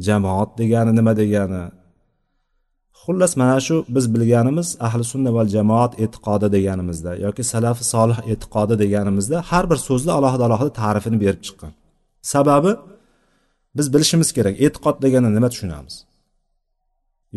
jamoat 0.07 0.51
degani 0.59 0.91
nima 0.99 1.13
degani. 1.21 1.63
Xullas 3.01 3.33
mana 3.41 3.57
shu 3.65 3.75
biz 3.95 4.05
bilganimiz 4.13 4.67
ahli 4.87 5.03
sunna 5.11 5.31
val 5.37 5.47
jamoat 5.55 5.93
e'tiqodi 6.03 6.47
deganimizda 6.55 7.11
yoki 7.25 7.43
salaf 7.53 7.77
solih 7.93 8.19
e'tiqodi 8.31 8.75
deganimizda 8.83 9.37
har 9.49 9.65
bir 9.71 9.79
so'zni 9.87 10.11
alohida 10.17 10.43
alohida 10.47 10.71
ta'rifini 10.81 11.17
berib 11.23 11.41
chiqqan. 11.47 11.71
Sababi 12.33 12.71
biz 13.77 13.87
bilishimiz 13.93 14.29
kerak 14.37 14.55
e'tiqod 14.65 14.97
degani 15.05 15.29
nima 15.35 15.49
tushunamiz? 15.53 15.95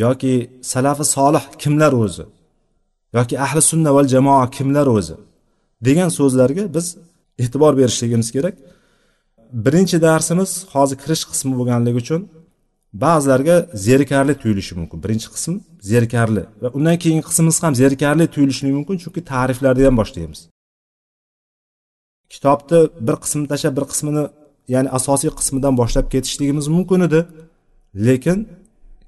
Yoki 0.05 0.51
salafi 0.63 1.05
solih 1.05 1.45
kimlar 1.63 1.93
o'zi? 2.05 2.25
Yoki 3.17 3.35
ahli 3.45 3.63
sunna 3.71 3.91
val 3.97 4.07
jamoa 4.15 4.51
kimlar 4.57 4.87
o'zi? 4.87 5.17
Degan 5.87 6.11
so'zlarga 6.19 6.75
biz 6.75 6.87
e'tibor 7.43 7.73
berishligimiz 7.81 8.29
kerak. 8.37 8.55
Birinchi 9.67 9.97
darsimiz 10.07 10.51
hozir 10.73 10.97
kirish 11.03 11.25
qismi 11.31 11.53
bo'lganligi 11.59 11.99
uchun 12.05 12.21
ba'zilarga 13.05 13.57
zerikarli 13.87 14.35
tuyulishi 14.43 14.75
mumkin. 14.79 14.99
Birinchi 15.05 15.29
qism 15.35 15.55
zerikarli 15.91 16.43
va 16.63 16.69
undan 16.79 16.97
keyingi 17.03 17.25
qismimiz 17.29 17.57
ham 17.65 17.75
zerikarli 17.83 18.25
tuyulishi 18.35 18.73
mumkin 18.79 18.97
chunki 19.03 19.21
ta'riflardan 19.33 19.95
boshlaymiz. 20.01 20.41
Kitobni 22.33 22.79
bir 23.07 23.17
qismini 23.25 23.47
tashlab 23.53 23.75
bir 23.79 23.87
qismini 23.93 24.25
ya'ni 24.75 24.89
asosiy 24.99 25.31
qismidan 25.39 25.75
boshlab 25.81 26.07
ketishligimiz 26.15 26.67
mumkin 26.77 27.01
edi. 27.09 27.21
Lekin 28.07 28.39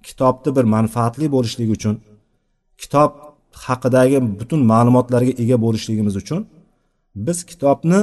kitobni 0.09 0.51
bir 0.57 0.65
manfaatli 0.77 1.27
bo'lishligi 1.35 1.73
uchun 1.79 1.95
kitob 2.83 3.11
haqidagi 3.67 4.19
butun 4.41 4.61
ma'lumotlarga 4.73 5.33
ega 5.43 5.57
bo'lishligimiz 5.65 6.15
uchun 6.23 6.41
biz 7.27 7.39
kitobni 7.51 8.01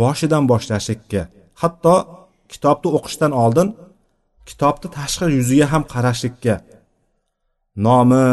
boshidan 0.00 0.44
boshlashlikka 0.52 1.22
hatto 1.62 1.94
kitobni 2.52 2.88
o'qishdan 2.96 3.32
oldin 3.44 3.68
kitobni 4.50 4.88
tashqi 4.98 5.26
yuziga 5.38 5.66
ham 5.72 5.82
qarashlikka 5.94 6.54
nomi 7.86 8.26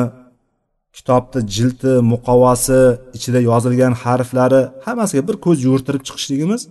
kitobni 0.97 1.39
jildi 1.55 1.91
muqovasi 2.13 2.79
ichida 3.17 3.39
yozilgan 3.49 3.93
harflari 4.03 4.61
hammasiga 4.85 5.23
bir 5.29 5.35
ko'z 5.45 5.57
yugurtirib 5.65 6.03
chiqishligimiz 6.07 6.61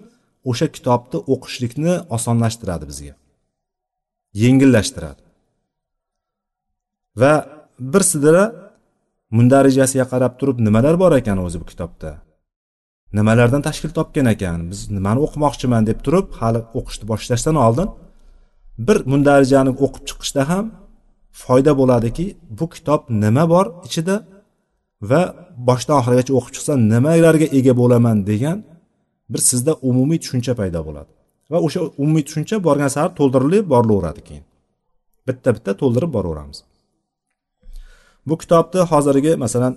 o'sha 0.51 0.67
kitobni 0.77 1.19
o'qishlikni 1.33 1.95
osonlashtiradi 2.17 2.85
bizga. 2.91 3.15
Yengillashtiradi. 4.43 5.21
Va 7.23 7.33
bir 7.93 8.03
sidra 8.11 8.45
mundarijasiga 9.37 10.07
qarab 10.13 10.33
turib 10.41 10.59
nimalar 10.67 10.95
bor 11.03 11.13
ekan 11.21 11.39
o'zi 11.47 11.57
bu 11.63 11.67
kitobda? 11.73 12.11
Nimalardan 13.19 13.63
tashkil 13.69 13.91
topgan 13.99 14.27
ekan? 14.35 14.59
Biz 14.71 14.81
nimani 14.97 15.21
o'qimoqchiman 15.27 15.83
deb 15.91 15.99
turib 16.07 16.29
hali 16.41 16.61
o'qishni 16.79 17.05
boshlashdan 17.13 17.57
oldin 17.67 17.89
bir 18.87 18.99
mundarijani 19.13 19.73
o'qib 19.85 20.05
chiqishda 20.09 20.43
ham 20.51 20.67
foyda 21.43 21.73
bo'ladiki 21.81 22.27
bu 22.59 22.67
kitob 22.75 23.01
nima 23.23 23.45
bor 23.53 23.67
ichida 23.89 24.17
va 25.11 25.21
boshdan 25.69 25.97
oxirigacha 26.01 26.33
o'qib 26.39 26.53
chiqsam 26.57 26.79
nimalarga 26.93 27.47
ega 27.59 27.73
bo'laman 27.81 28.17
degan 28.31 28.59
bir 29.33 29.41
sizda 29.51 29.73
umumiy 29.89 30.19
tushuncha 30.25 30.53
paydo 30.61 30.81
bo'ladi. 30.89 31.11
Va 31.53 31.59
o'sha 31.67 31.81
umumiy 32.03 32.25
tushuncha 32.29 32.57
borgan 32.69 32.91
sari 32.97 33.11
to'ldirilib 33.19 33.65
borilaveradi 33.75 34.21
keyin. 34.29 34.45
Bitta 35.29 35.49
bitta 35.57 35.73
to'ldirib 35.81 36.11
boraveramiz. 36.17 36.59
Bu 38.29 38.35
kitobni 38.43 38.81
hozirgi 38.91 39.33
masalan 39.45 39.75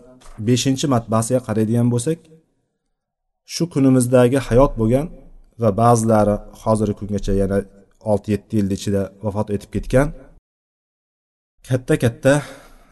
beshinchi 0.48 0.86
matbasiga 0.96 1.40
qaraydigan 1.48 1.88
bo'lsak 1.94 2.20
shu 3.54 3.64
kunimizdagi 3.74 4.40
hayot 4.48 4.72
bo'lgan 4.82 5.06
va 5.62 5.70
ba'zilari 5.82 6.36
hozirgi 6.64 6.96
kungacha 7.00 7.34
yana 7.42 7.58
olti 8.12 8.28
yetti 8.34 8.54
yil 8.60 8.72
ichida 8.78 9.02
vafot 9.26 9.48
etib 9.56 9.70
ketgan 9.76 10.08
katta 11.68 11.96
katta 12.04 12.34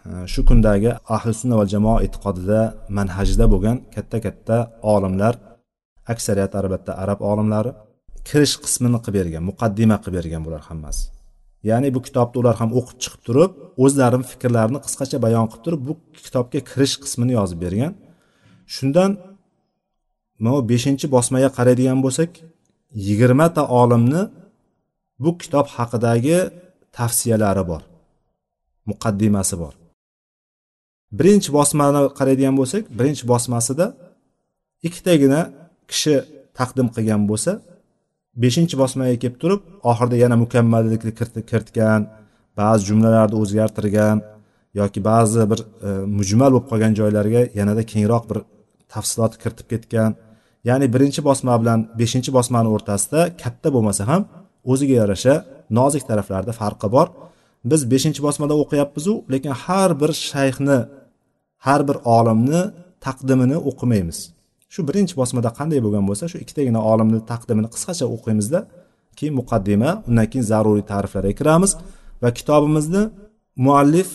e, 0.09 0.11
shu 0.33 0.41
kundagi 0.49 0.91
ahli 1.15 1.31
sunna 1.39 1.55
va 1.61 1.65
jamoa 1.73 1.97
e'tiqodida 2.05 2.61
manhajida 2.97 3.45
bo'lgan 3.53 3.77
katta 3.95 4.17
katta 4.25 4.57
olimlar 4.93 5.33
aksariyat 6.13 6.53
albatta 6.59 6.91
arab 7.03 7.19
olimlari 7.31 7.71
kirish 8.27 8.55
qismini 8.63 8.99
qilib 9.05 9.17
bergan 9.19 9.43
muqaddima 9.49 9.95
qilib 10.03 10.15
bergan 10.19 10.41
bular 10.45 10.61
hammasi. 10.69 11.03
Ya'ni 11.69 11.87
bu 11.95 11.99
kitobni 12.07 12.37
ular 12.41 12.55
ham 12.61 12.69
o'qib 12.79 12.97
chiqib 13.03 13.21
turib 13.27 13.51
o'zlarini 13.83 14.25
fikrlarini 14.31 14.79
qisqacha 14.85 15.17
bayon 15.25 15.45
qilib 15.51 15.63
turib 15.65 15.81
bu 15.87 15.93
kitobga 16.25 16.59
kirish 16.69 16.95
qismini 17.03 17.33
yozib 17.39 17.59
bergan. 17.65 17.93
Shundan 18.75 19.11
mana 20.43 20.59
beshinchi 20.71 21.05
bosmaga 21.15 21.49
qaraydigan 21.57 21.99
bo'lsak 22.05 22.31
yigirmata 23.07 23.61
olimni 23.81 24.21
bu 25.23 25.31
kitob 25.41 25.67
haqidagi 25.75 26.37
tavsiyalari 26.97 27.63
bor 27.71 27.81
muqaddimasi 28.89 29.55
bor. 29.63 29.73
Birinchi 31.17 31.49
bosmani 31.57 32.01
qaraydigan 32.19 32.55
bo'lsak 32.59 32.83
birinchi 32.99 33.23
bosmasida 33.31 33.85
ikkitagina 34.87 35.41
kishi 35.91 36.15
taqdim 36.57 36.87
qilgan 36.95 37.21
bo'lsa 37.31 37.51
beshinchi 38.43 38.75
bosmaga 38.81 39.15
kelib 39.23 39.37
turib 39.43 39.61
oxirida 39.91 40.17
yana 40.23 40.35
mukammallikni 40.43 41.11
kiritgan 41.49 42.01
ba'zi 42.59 42.81
jumlalarni 42.89 43.35
o'zgartirgan 43.43 44.17
yoki 44.79 44.99
ba'zi 45.09 45.41
bir 45.51 45.59
e, 45.87 45.89
mujmal 46.19 46.51
bo'lib 46.53 46.67
qolgan 46.71 46.93
joylarga 46.99 47.41
yanada 47.59 47.83
kengroq 47.93 48.23
bir 48.29 48.39
tafsilot 48.93 49.33
kiritib 49.41 49.67
ketgan. 49.73 50.11
Ya'ni 50.69 50.87
birinchi 50.93 51.21
bosma 51.29 51.53
bilan 51.61 51.79
beshinchi 51.99 52.31
bosmani 52.37 52.69
o'rtasida 52.75 53.21
katta 53.43 53.69
bo'lmasa 53.75 54.03
ham 54.11 54.21
o'ziga 54.71 54.95
yarasha 55.01 55.33
nozik 55.79 56.03
taraflarda 56.09 56.53
farqi 56.61 56.87
bor. 56.95 57.07
Biz 57.71 57.81
beshinchi 57.93 58.21
bosmada 58.27 58.53
o'qiyapmizu 58.63 59.13
lekin 59.33 59.53
har 59.63 59.89
bir 60.01 60.11
shayxni 60.29 60.79
har 61.65 61.81
bir 61.87 61.97
olimni 62.17 62.61
taqdimini 63.05 63.57
o'qimaymiz. 63.69 64.19
Shu 64.73 64.79
birinchi 64.87 65.13
bosmada 65.19 65.49
qanday 65.59 65.79
bo'lgan 65.85 66.03
bo'lsa 66.09 66.25
shu 66.31 66.37
ikkitagina 66.43 66.79
olimni 66.91 67.19
taqdimini 67.31 67.69
qisqacha 67.73 68.05
o'qiymizda 68.15 68.59
keyin 69.17 69.35
muqaddima 69.39 69.89
undan 70.09 70.27
keyin 70.31 70.45
zaruriy 70.51 70.85
ta'riflarga 70.91 71.33
kiramiz 71.39 71.71
va 72.21 72.29
kitobimizni 72.37 73.03
muallif 73.65 74.09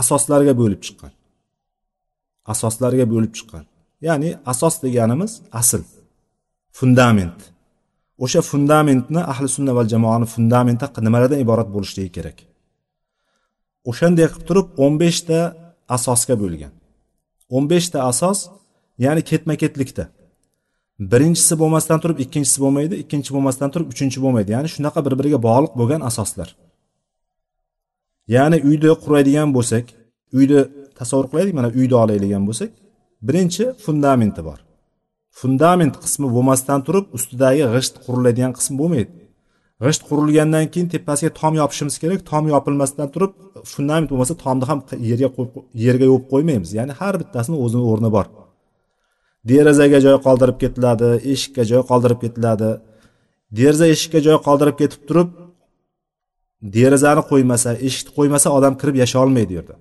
asoslarga 0.00 0.54
bo'lib 0.60 0.80
chiqqan. 0.86 1.12
Asoslarga 2.52 3.04
bo'lib 3.12 3.32
chiqqan. 3.38 3.64
Ya'ni 4.06 4.30
asos 4.52 4.74
deganimiz 4.84 5.32
asl 5.60 5.82
fundament. 6.78 7.38
O'sha 8.24 8.40
fundamentni 8.50 9.20
ahli 9.32 9.48
sunna 9.56 9.72
va 9.78 9.82
jamoani 9.92 10.26
fundamenti 10.34 10.86
nimalardan 11.06 11.38
iborat 11.44 11.68
bo'lishligi 11.74 12.10
kerak? 12.16 12.38
O'shanday 13.90 14.26
qilib 14.32 14.44
turib 14.48 14.66
o'n 14.84 14.94
beshta 15.02 15.38
asosga 15.96 16.34
bo'lgan. 16.42 16.72
O'n 17.56 17.64
beshta 17.72 17.98
asos 18.10 18.38
ya'ni 19.04 19.22
ketma 19.30 19.54
ketlikda 19.62 20.04
birinchisi 21.12 21.54
bo'lmasdan 21.62 21.98
turib 22.02 22.18
ikkinchisi 22.24 22.58
bo'lmaydi 22.64 22.94
ikkinchi 23.02 23.30
bo'lmasdan 23.34 23.70
turib 23.74 23.88
uchinchi 23.92 24.18
bo'lmaydi. 24.24 24.50
Ya'ni 24.56 24.68
shunaqa 24.74 25.00
bir 25.06 25.14
biriga 25.18 25.38
bog'liq 25.48 25.72
bo'lgan 25.80 26.00
asoslar. 26.10 26.48
Ya'ni 28.36 28.58
uyni 28.68 28.90
quraydigan 29.04 29.48
bo'lsak 29.56 29.84
uyni 30.38 30.60
tasavvur 30.98 31.26
qilaylik 31.30 31.54
mana 31.58 31.68
uyni 31.78 31.94
olaydigan 32.02 32.42
bo'lsak 32.48 32.70
birinchi 33.28 33.64
fundamenti 33.84 34.42
bor. 34.48 34.58
Fundament 35.40 35.94
qismi 36.04 36.28
bo'lmasdan 36.36 36.80
turib 36.86 37.06
ustidagi 37.16 37.64
g'isht 37.74 37.94
quriladigan 38.04 38.52
qism 38.58 38.74
bo'lmaydi. 38.80 39.10
G'isht 39.84 40.02
qurilgandan 40.08 40.64
keyin 40.72 40.88
tepasiga 40.94 41.30
tom 41.40 41.52
yopishimiz 41.60 41.96
kerak. 42.02 42.20
Tom 42.30 42.44
yopilmasdan 42.54 43.08
turib 43.14 43.32
fundament 43.72 44.08
bo'lmasa 44.10 44.34
tomni 44.44 44.64
ham 44.70 44.78
yerga 45.10 45.28
yerga 45.86 46.06
yopib 46.12 46.28
qo'ymaymiz. 46.32 46.70
Ya'ni 46.78 46.92
har 47.00 47.14
bittasini 47.20 47.56
o'zini 47.64 47.84
o'rni 47.92 48.10
bor. 48.16 48.26
Derazaga 49.50 49.98
joy 50.06 50.16
qoldirib 50.26 50.56
ketiladi 50.62 51.08
eshikka 51.32 51.62
joy 51.70 51.82
qoldirib 51.90 52.18
ketiladi. 52.24 52.70
Deraza 53.58 53.86
eshikka 53.94 54.20
joy 54.26 54.38
qoldirib 54.46 54.76
ketib 54.80 55.02
turib 55.08 55.28
derazani 56.76 57.22
qo'ymasa 57.30 57.70
eshikni 57.86 58.12
qo'ymasa 58.18 58.48
odam 58.58 58.74
kirib 58.80 58.96
yashay 59.02 59.20
olmaydi 59.24 59.52
u 59.54 59.56
yerda. 59.58 59.76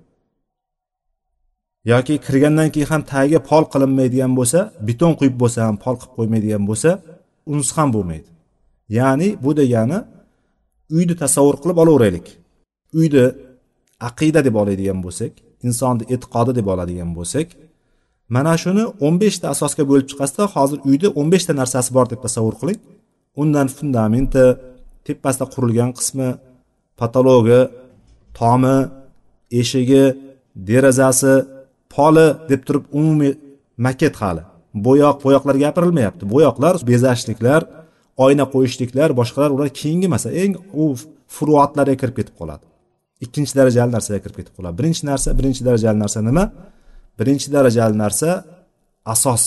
Yoki 1.92 2.14
kirgandan 2.26 2.70
keyin 2.74 2.90
ham 2.94 3.02
tagiga 3.14 3.40
pol 3.50 3.64
qilinmaydigan 3.74 4.32
bo'lsa 4.40 4.60
beton 4.88 5.14
quyib 5.20 5.36
bo'lsa 5.42 5.60
ham 5.68 5.78
pol 5.84 5.96
qilib 6.02 6.14
qo'ymaydigan 6.18 6.64
bo'lsa 6.70 6.90
unisi 7.52 7.74
ham 7.78 7.90
bo'lmaydi. 7.96 8.30
Ya'ni 8.98 9.28
bu 9.44 9.52
degani 9.60 10.00
uyni 10.96 11.16
tasavvur 11.24 11.56
qilib 11.64 11.78
olaveraylik 11.84 12.28
uyni 13.00 13.26
aqida 14.10 14.42
deb 14.48 14.56
oladigan 14.62 15.00
bo'lsak 15.06 15.32
insonni 15.68 16.04
e'tiqodi 16.14 16.52
deb 16.60 16.68
oladigan 16.74 17.12
bo'lsak 17.18 17.48
mana 18.36 18.53
shuni 18.63 18.84
o'n 19.05 19.15
beshta 19.24 19.46
asosga 19.53 19.84
bo'lib 19.89 20.07
chiqasizda 20.12 20.46
hozir 20.55 20.79
uyda 20.89 21.07
o'n 21.19 21.27
beshta 21.34 21.53
narsasi 21.62 21.89
bor 21.98 22.05
deb 22.12 22.19
tasavvur 22.25 22.55
qiling. 22.62 22.79
Undan 23.41 23.67
fundamenti 23.77 24.46
tepasida 25.05 25.46
qurilgan 25.53 25.91
qismi 25.98 26.29
patologi 27.00 27.62
tomi 28.39 28.77
eshigi 29.62 30.05
derazasi 30.69 31.34
poli 31.96 32.27
deb 32.50 32.62
turib 32.67 32.84
umumiy 33.00 33.34
maket 33.86 34.15
hali. 34.22 34.43
Bo'yoq 34.88 35.17
bo'yoqlar 35.25 35.55
gapirilmayapti. 35.65 36.24
Bo'yoqlar 36.34 36.74
bezashliklar 36.89 37.62
oyna 38.25 38.46
qo'yishliklar 38.53 39.10
boshqalar 39.19 39.50
ular 39.55 39.69
keyingi 39.79 40.07
masala 40.13 40.34
eng 40.43 40.53
u 40.81 40.86
furuatlarga 41.36 41.96
kirib 42.01 42.15
ketib 42.19 42.36
qoladi. 42.39 42.63
Ikkinchi 43.25 43.53
darajali 43.60 43.91
narsaga 43.96 44.19
kirib 44.24 44.38
ketib 44.39 44.53
qoladi. 44.57 44.75
Birinchi 44.79 45.03
narsa 45.10 45.29
birinchi 45.39 45.62
darajali 45.67 45.98
narsa 46.03 46.19
nima? 46.29 46.43
Birinchi 47.20 47.48
darajali 47.56 47.96
narsa 48.04 48.30
asos. 49.14 49.44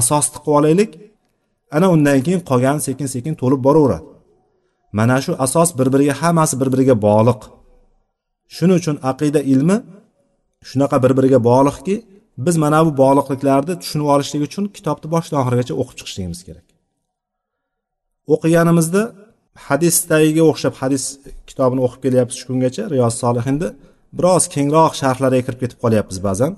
Asosni 0.00 0.38
qilib 0.44 0.56
olaylik. 0.58 0.90
Ana 1.76 1.86
undan 1.94 2.18
keyin 2.26 2.40
qolgani 2.50 2.80
sekin 2.88 3.08
sekin 3.14 3.34
to'lib 3.40 3.60
boraveradi. 3.66 4.06
Mana 4.98 5.16
shu 5.24 5.32
asos 5.46 5.70
bir 5.78 5.88
biriga 5.94 6.14
hammasi 6.22 6.54
bir 6.60 6.68
biriga 6.74 6.94
bog'liq. 7.06 7.40
Shuning 8.54 8.76
uchun 8.82 8.96
aqida 9.10 9.40
ilmi 9.52 9.76
shunaqa 10.68 10.96
bir 11.04 11.12
biriga 11.18 11.38
bog'liqki 11.48 11.94
biz 12.46 12.56
mana 12.64 12.78
bu 12.86 12.90
bog'liqliklarni 13.02 13.74
tushunib 13.82 14.08
olishlik 14.14 14.42
uchun 14.48 14.64
kitobni 14.76 15.08
boshidan 15.14 15.38
oxirigacha 15.42 15.74
o'qib 15.80 15.96
chiqishligimiz 15.98 16.40
kerak. 16.48 16.66
O'qiganimizda 18.34 19.02
hadis 19.66 19.96
tagiga 20.10 20.42
o'xshab 20.50 20.74
hadis 20.82 21.04
kitobini 21.48 21.80
o'qib 21.86 22.00
kelyapmiz 22.04 22.36
shu 22.40 22.44
kungacha 22.50 22.82
riyoz 22.94 23.14
solihinda 23.22 23.68
biroz 24.18 24.44
kengroq 24.54 24.92
sharhlarga 25.00 25.40
kirib 25.46 25.60
ketib 25.62 25.78
qolyapmiz 25.84 26.18
ba'zan. 26.28 26.52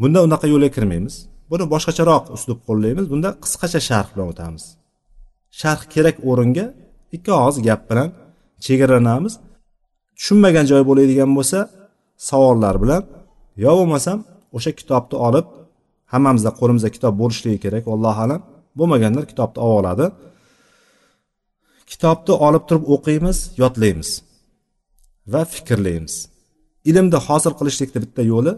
Bunda 0.00 0.18
unaqa 0.26 0.46
yo'lga 0.52 0.70
kirmaymiz. 0.76 1.14
Buni 1.50 1.64
boshqacharoq 1.72 2.24
uslub 2.36 2.58
qo'llaymiz. 2.68 3.06
Bunda 3.12 3.30
qisqacha 3.44 3.80
sharh 3.88 4.08
bilan 4.12 4.26
o'tamiz. 4.32 4.64
Sharh 5.60 5.82
kerak 5.94 6.16
o'ringa 6.30 6.66
ikki 7.16 7.30
og'iz 7.40 7.56
gap 7.66 7.82
bilan 7.90 8.08
chegaralanamiz 8.64 9.34
tushunmagan 10.18 10.64
joy 10.70 10.82
bo'ladigan 10.88 11.30
bo'lsa 11.38 11.58
savollar 12.28 12.74
bilan 12.82 13.02
yo 13.64 13.70
bo'lmasam 13.78 14.18
o'sha 14.56 14.70
kitobni 14.80 15.16
olib 15.28 15.46
hammamizda 16.12 16.50
qo'limizda 16.60 16.90
kitob 16.96 17.14
bo'lishligi 17.22 17.58
kerak 17.64 17.84
allohu 17.94 18.20
alam. 18.26 18.40
Bo'lmaganlar 18.78 19.24
kitobni 19.30 19.60
olib 19.66 19.78
oladi. 19.80 20.06
Kitobni 21.92 22.34
olib 22.46 22.64
turib 22.68 22.84
o'qiymiz 22.94 23.38
yodlaymiz 23.62 24.10
va 25.32 25.42
fikrlaymiz. 25.54 26.14
Ilmni 26.90 27.18
hosil 27.26 27.52
qilishlikni 27.58 27.98
bitta 28.04 28.22
yo'li 28.32 28.52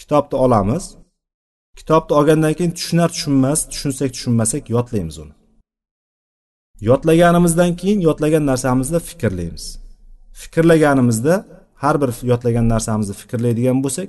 kitobni 0.00 0.36
olamiz. 0.44 0.84
Kitobni 1.78 2.12
olgandan 2.18 2.54
keyin 2.58 2.72
tushunar 2.78 3.08
tushunmas 3.14 3.60
tushunsak 3.72 4.10
tushunmasak 4.14 4.62
yodlaymiz 4.74 5.16
uni. 5.22 5.34
Yodlaganimizdan 6.88 7.70
keyin 7.80 8.00
yodlagan 8.08 8.44
narsamizni 8.50 9.00
fikrlaymiz. 9.08 9.64
Fikrlaganimizda 10.42 11.34
har 11.82 11.96
bir 12.02 12.10
yodlagan 12.30 12.66
narsamizni 12.74 13.14
fikrlaydigan 13.22 13.78
bo'lsak 13.84 14.08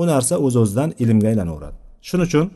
u 0.00 0.02
narsa 0.12 0.34
o'z 0.46 0.54
o'zidan 0.62 0.90
ilmga 1.02 1.28
aylanaveradi. 1.32 1.76
Shuning 2.08 2.26
uchun 2.30 2.46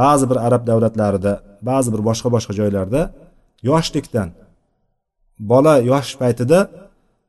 ba'zi 0.00 0.24
bir 0.30 0.38
arab 0.46 0.62
davlatlarida 0.70 1.32
ba'zi 1.70 1.88
bir 1.94 2.00
boshqa 2.08 2.28
boshqa 2.34 2.52
joylarda 2.60 3.00
yoshlikdan 3.70 4.28
bola 5.50 5.74
yosh 5.92 6.10
paytida 6.20 6.58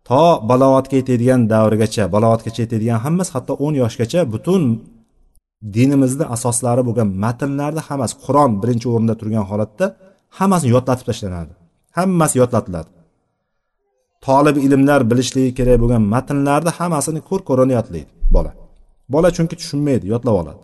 to 0.07 0.23
balovatga 0.49 0.95
yetadigan 1.01 1.41
davrigacha 1.53 2.03
balovatgacha 2.15 2.61
yetadigan 2.65 2.99
hammasi 3.05 3.31
hatto 3.35 3.53
o'n 3.65 3.73
yoshgacha 3.83 4.19
butun 4.33 4.63
dinimizni 5.75 6.25
asoslari 6.35 6.81
bo'lgan 6.87 7.09
matnlarni 7.23 7.81
hammasi 7.87 8.13
qur'on 8.25 8.51
birinchi 8.61 8.87
o'rinda 8.93 9.15
turgan 9.21 9.45
holatda 9.51 9.85
hammasini 10.37 10.69
yodlatib 10.75 11.05
tashlanadi. 11.09 11.53
Hammasi 11.97 12.35
yodlatiladi. 12.41 12.89
Tolib 14.25 14.57
ilmlar 14.65 15.01
bilishligi 15.11 15.51
kerak 15.59 15.77
bo'lgan 15.83 16.03
matnlarni 16.13 16.71
hammasini 16.79 17.21
ko'r 17.29 17.41
ko'rona 17.49 17.73
yodlaydi 17.79 18.11
bola. 18.35 18.51
Bola 19.13 19.29
chunki 19.37 19.55
tushunmaydi 19.61 20.05
yodlab 20.13 20.35
oladi. 20.41 20.61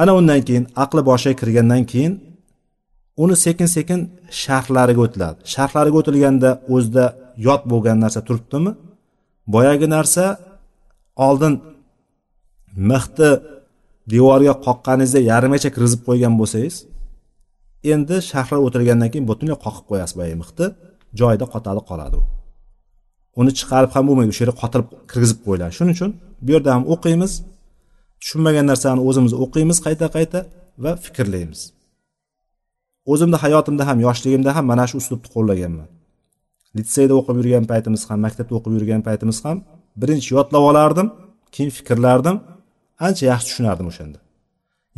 Ana 0.00 0.12
undan 0.18 0.40
keyin 0.48 0.64
aqli 0.82 1.02
boshiga 1.10 1.34
kirgandan 1.40 1.82
keyin 1.92 2.12
uni 3.22 3.36
sekin 3.44 3.68
sekin 3.76 4.00
sharhlariga 4.42 5.00
o'tiladi. 5.06 5.38
Sharhlariga 5.54 5.96
o'tilganda 6.00 6.50
o'zida 6.74 7.04
yod 7.46 7.62
bo'lgan 7.70 7.98
narsa 8.04 8.20
turibdimi? 8.28 8.72
Boyagi 9.54 9.86
narsa 9.96 10.24
oldin 11.26 11.54
mixni 12.90 13.30
devorga 14.12 14.54
qoqqaningizda 14.66 15.20
yarimgacha 15.30 15.70
kirgizib 15.74 16.00
qo'ygan 16.08 16.34
bo'lsangiz 16.40 16.76
endi 17.92 18.16
sharhlar 18.30 18.58
o'tirgandan 18.66 19.08
keyin 19.12 19.26
butunlay 19.30 19.58
qoqib 19.64 19.84
qo'yasiz 19.90 20.14
boyagi 20.18 20.36
mixni 20.42 20.66
joyida 21.20 21.46
qotadi 21.54 21.80
qoladi 21.90 22.16
u. 22.20 22.22
Uni 23.40 23.52
chiqarib 23.58 23.90
ham 23.94 24.04
bo'lmaydi 24.08 24.30
o'sha 24.34 24.42
yerga 24.44 24.56
qotirib 24.62 24.88
kirgizib 25.10 25.38
qo'yiladi. 25.46 25.72
Shuning 25.78 25.94
uchun 25.98 26.10
bu 26.44 26.50
yerda 26.54 26.70
ham 26.76 26.84
o'qiymiz 26.94 27.32
tushunmagan 28.20 28.66
narsani 28.70 29.00
o'zimiz 29.08 29.32
o'qiymiz 29.44 29.78
qayta 29.86 30.06
qayta 30.16 30.38
va 30.84 30.92
fikrlaymiz. 31.04 31.60
O'zimni 33.12 33.38
hayotimda 33.44 33.82
ham 33.88 33.98
yoshligimda 34.06 34.50
ham 34.56 34.64
mana 34.70 34.84
shu 34.90 34.96
uslubni 35.00 35.28
qo'llaganman. 35.34 35.88
Litseyda 36.78 37.14
o'qib 37.20 37.36
yurgan 37.40 37.64
paytimiz 37.72 38.02
ham 38.08 38.18
maktabda 38.26 38.52
o'qib 38.58 38.72
yurgan 38.76 39.02
paytimiz 39.08 39.38
ham 39.44 39.56
birinchi 40.00 40.28
yodlab 40.36 40.64
olardim 40.70 41.08
keyin 41.54 41.70
fikrlardim. 41.78 42.36
Ancha 43.06 43.24
yaxshi 43.32 43.46
tushunardim 43.48 43.86
o'shanda. 43.92 44.18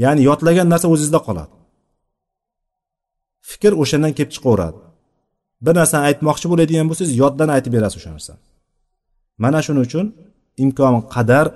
Ya'ni 0.05 0.23
yodlagan 0.29 0.67
narsa 0.73 0.87
o'zingizda 0.93 1.21
qoladi. 1.29 1.53
Fikr 3.51 3.73
o'shandan 3.83 4.13
kelib 4.17 4.33
chiqaveradi. 4.37 4.79
Bir 5.65 5.75
narsani 5.81 6.05
aytmoqchi 6.11 6.47
bo'ladigan 6.53 6.87
bo'lsangiz 6.91 7.15
yoddan 7.23 7.49
aytib 7.57 7.73
berasiz 7.77 7.97
o'sha 8.01 8.11
narsani. 8.17 8.41
Mana 9.45 9.61
shuning 9.67 9.85
uchun 9.89 10.07
imkon 10.65 10.95
qadar 11.15 11.47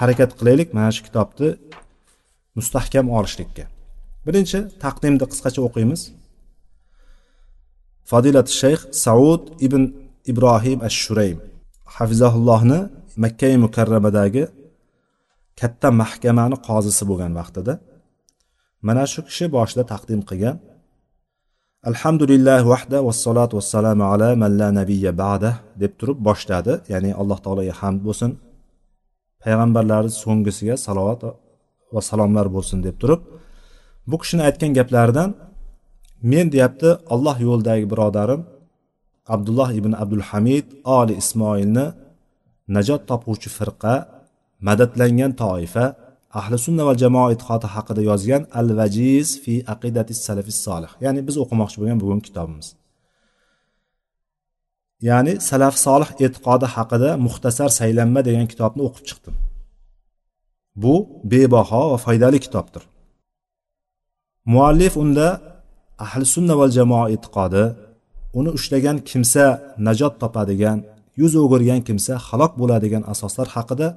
harakat 0.00 0.30
qilaylik 0.38 0.68
mana 0.76 0.90
shu 0.96 1.02
kitobni 1.06 1.48
mustahkam 2.58 3.06
olishlikka. 3.18 3.64
Birinchi 4.26 4.58
taqdimni 4.84 5.26
qisqacha 5.32 5.60
o'qiymiz. 5.66 6.00
Fadilat 8.10 8.48
shayx 8.60 8.80
saud 9.04 9.42
ibn 9.66 9.82
ibrohim 10.30 10.78
ash 10.88 10.98
shuraym 11.04 11.38
hafizahullohni 11.96 12.78
makkai 13.24 13.54
mukarramadagi 13.64 14.44
katta 15.60 15.88
mahkamani 16.02 16.56
qozisi 16.68 17.02
bo'lgan 17.10 17.32
vaqtida 17.40 17.74
mana 18.86 19.04
shu 19.12 19.20
kishi 19.28 19.46
boshida 19.56 19.82
taqdim 19.92 20.20
qilgan. 20.30 20.56
Alhamdulillah 21.90 22.60
vahda 22.72 22.98
vassalotu 23.08 23.54
vassalamu 23.58 24.04
ala 24.12 24.28
man 24.42 24.52
la 24.60 24.68
nabiyya 24.80 25.12
ba'da 25.24 25.50
deb 25.82 25.92
turib 26.00 26.18
boshladi. 26.28 26.72
Ya'ni 26.92 27.10
alloh 27.20 27.38
taologa 27.44 27.74
hamd 27.80 28.00
bo'lsin. 28.06 28.30
Payg'ambarlarni 29.42 30.12
so'nggisiga 30.22 30.74
salovat 30.86 31.20
va 31.94 32.00
salomlar 32.10 32.46
bo'lsin 32.56 32.78
deb 32.86 32.96
turib 33.02 33.20
bu 34.10 34.16
kishini 34.22 34.42
aytgan 34.48 34.72
gaplaridan 34.78 35.30
men 36.22 36.46
deyapti 36.54 36.90
alloh 37.14 37.36
yo'lidagi 37.48 37.86
birodarim 37.92 38.42
abdulloh 39.34 39.70
ibn 39.80 39.92
abdul 40.02 40.24
hamid 40.30 40.66
oli 40.98 41.14
ismoilni 41.22 41.86
najot 42.76 43.02
topuvchi 43.10 43.48
firqa 43.58 43.94
madadlangan 44.68 45.32
toifa 45.42 45.84
ahli 46.38 46.56
sunna 46.66 46.82
va 46.88 46.94
jamoa 47.02 47.26
e'tiqodi 47.34 47.66
haqida 47.74 48.00
yozgan 48.10 48.42
al 48.60 48.68
vajiz 48.78 49.28
fi 49.42 49.54
aqidati 49.74 50.12
salafis 50.26 50.58
solih. 50.66 50.92
Ya'ni 51.04 51.20
biz 51.28 51.36
o'qimoqchi 51.42 51.76
bo'lgan 51.80 51.98
bugungi 52.02 52.24
kitobimiz. 52.28 52.68
Ya'ni 55.08 55.32
salaf 55.48 55.74
solih 55.86 56.10
e'tiqodi 56.24 56.66
haqida 56.74 57.10
muxtasar 57.26 57.68
saylanma 57.78 58.20
degan 58.28 58.46
kitobni 58.52 58.82
o'qib 58.88 59.04
chiqdim. 59.10 59.34
Bu 60.82 60.94
bebaho 61.32 61.82
va 61.92 61.98
foydali 62.06 62.38
kitobdir. 62.46 62.82
Muallif 64.52 64.94
unda 65.02 65.28
ahli 66.04 66.24
sunna 66.34 66.54
val 66.60 66.72
jamoa 66.78 67.06
e'tiqodi 67.14 67.64
uni 68.38 68.50
ushlagan 68.58 68.96
kimsa 69.10 69.44
najot 69.86 70.14
topadigan 70.22 70.78
yuz 71.20 71.32
o'girgan 71.42 71.80
kimsa 71.88 72.12
halok 72.28 72.52
bo'ladigan 72.60 73.02
asoslar 73.12 73.46
haqida 73.56 73.88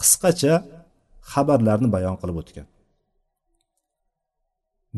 qisqacha 0.00 0.54
xabarlarni 1.32 1.88
bayon 1.94 2.16
qilib 2.20 2.36
o'tgan. 2.42 2.66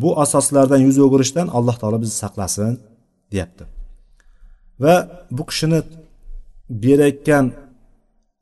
Bu 0.02 0.10
asoslardan 0.24 0.80
yuz 0.88 0.98
o'girishdan 1.04 1.46
alloh 1.56 1.76
taolo 1.80 1.98
bizni 2.02 2.16
saqlasin 2.24 2.72
deyapti. 3.32 3.64
Va 4.82 4.94
bu 5.36 5.42
kishini 5.50 5.80
berayotgan 6.84 7.44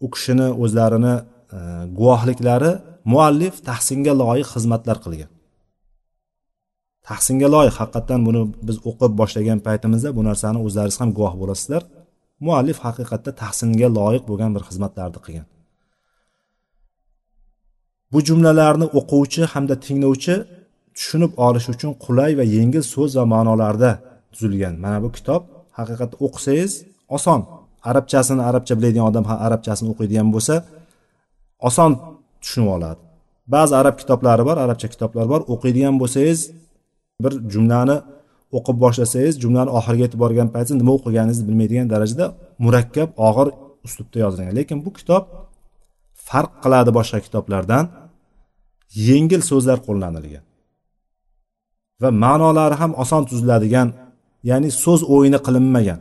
u 0.04 0.06
kishini 0.14 0.48
o'zlarini 0.62 1.14
e, 1.56 1.58
guvohliklari 1.98 2.72
muallif 3.12 3.54
tahsinga 3.68 4.12
loyiq 4.22 4.48
xizmatlar 4.54 4.96
qilgan. 5.04 5.30
Tahsinga 7.10 7.48
loyiq. 7.54 7.74
Haqiqatdan 7.80 8.20
buni 8.26 8.40
biz 8.68 8.76
o'qib 8.90 9.12
boshlagan 9.20 9.58
paytimizda 9.66 10.10
bu 10.16 10.22
narsani 10.28 10.58
o'zlaringiz 10.66 10.98
ham 11.02 11.10
guvoh 11.18 11.34
bo'lasizlar. 11.40 11.82
Muallif 12.46 12.78
haqiqatda 12.86 13.30
tahsinga 13.42 13.88
loyiq 13.98 14.24
bo'lgan 14.30 14.50
bir 14.56 14.62
xizmatlarni 14.68 15.20
qilgan. 15.26 15.46
Bu 18.12 18.18
jumlalarni 18.28 18.86
o'quvchi 18.98 19.42
hamda 19.52 19.74
tinglovchi 19.86 20.34
tushunib 20.96 21.32
olish 21.46 21.66
uchun 21.74 21.92
qulay 22.04 22.32
va 22.38 22.44
yengil 22.56 22.84
so'z 22.94 23.10
va 23.18 23.24
ma'nolarda 23.34 23.90
tuzilgan. 24.32 24.74
Mana 24.84 24.98
bu 25.04 25.08
kitob 25.16 25.42
haqiqatda 25.78 26.16
o'qisangiz 26.26 26.72
oson. 27.16 27.40
Arabchasini 27.90 28.42
arabcha 28.50 28.72
biladigan 28.78 29.06
odam 29.10 29.24
ham 29.30 29.38
arabchasini 29.46 29.88
o'qiydigan 29.92 30.28
bo'lsa 30.34 30.54
oson 31.68 31.90
tushunib 32.42 32.70
oladi. 32.76 33.00
Ba'zi 33.54 33.72
arab 33.80 33.94
kitoblari 34.00 34.42
bor 34.48 34.56
arabcha 34.64 34.88
kitoblar 34.94 35.26
bor. 35.32 35.40
O'qiydigan 35.54 35.94
bo'lsangiz 36.02 36.40
bir 37.24 37.32
jumlani 37.52 37.96
o'qib 38.56 38.76
boshlasangiz 38.84 39.34
jumlani 39.42 39.70
oxiriga 39.78 40.02
yetib 40.06 40.20
borgan 40.24 40.48
paytda 40.54 40.72
nima 40.80 40.92
o'qiganingizni 40.98 41.44
bilmaydigan 41.48 41.86
darajada 41.92 42.26
murakkab 42.64 43.08
og'ir 43.28 43.48
uslubda 43.86 44.18
yozilgan. 44.24 44.52
Lekin 44.58 44.78
bu 44.84 44.90
kitob 44.98 45.22
farq 46.28 46.52
qiladi 46.62 46.90
boshqa 46.98 47.18
kitoblardan. 47.26 47.84
Yengil 49.08 49.42
so'zlar 49.50 49.78
qo'llanilgan 49.86 50.44
va 52.02 52.10
ma'nolari 52.24 52.76
ham 52.82 52.92
oson 53.02 53.22
tuziladigan 53.30 53.88
ya'ni 54.50 54.68
so'z 54.84 55.00
o'yini 55.14 55.38
qilinmagan. 55.46 56.00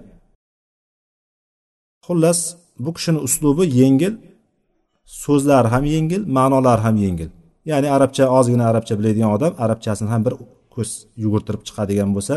Xullas 2.06 2.40
bu 2.84 2.92
kishini 2.98 3.20
uslubi 3.28 3.66
yengil 3.82 4.14
so'zlari 5.24 5.68
ham 5.74 5.84
yengil 5.96 6.22
ma'nolari 6.38 6.82
ham 6.88 6.96
yengil. 7.06 7.30
Ya'ni 7.72 7.88
arabcha 7.96 8.24
ozgina 8.38 8.64
arabcha 8.72 8.94
biladigan 9.00 9.32
odam 9.38 9.54
arabchasini 9.64 10.10
ham 10.14 10.22
bir 10.28 10.34
ko'z 10.80 10.92
yugurtirib 11.24 11.62
chiqadigan 11.68 12.10
bo'lsa 12.15 12.36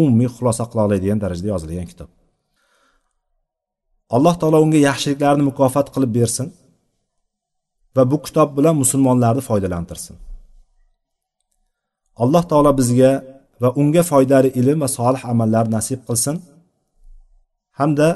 umumiy 0.00 0.28
xulosa 0.36 0.64
qila 0.70 0.82
oladigan 0.88 1.18
darajada 1.22 1.48
yozilgan 1.54 1.88
kitob. 1.92 2.10
Alloh 4.16 4.34
taolo 4.40 4.58
unga 4.64 4.80
yaxshiliklarni 4.88 5.44
mukofot 5.50 5.86
qilib 5.94 6.12
bersin 6.18 6.46
va 7.96 8.02
bu 8.10 8.16
kitob 8.26 8.48
bilan 8.58 8.74
musulmonlarni 8.82 9.42
foydalantirsin. 9.48 10.16
Alloh 12.22 12.44
taolo 12.50 12.70
bizga 12.80 13.12
va 13.62 13.68
unga 13.80 14.02
foydali 14.10 14.48
ilm 14.60 14.78
va 14.84 14.88
solih 14.98 15.22
amallar 15.32 15.64
nasib 15.76 16.00
qilsin. 16.08 16.36
Hamda 17.78 18.08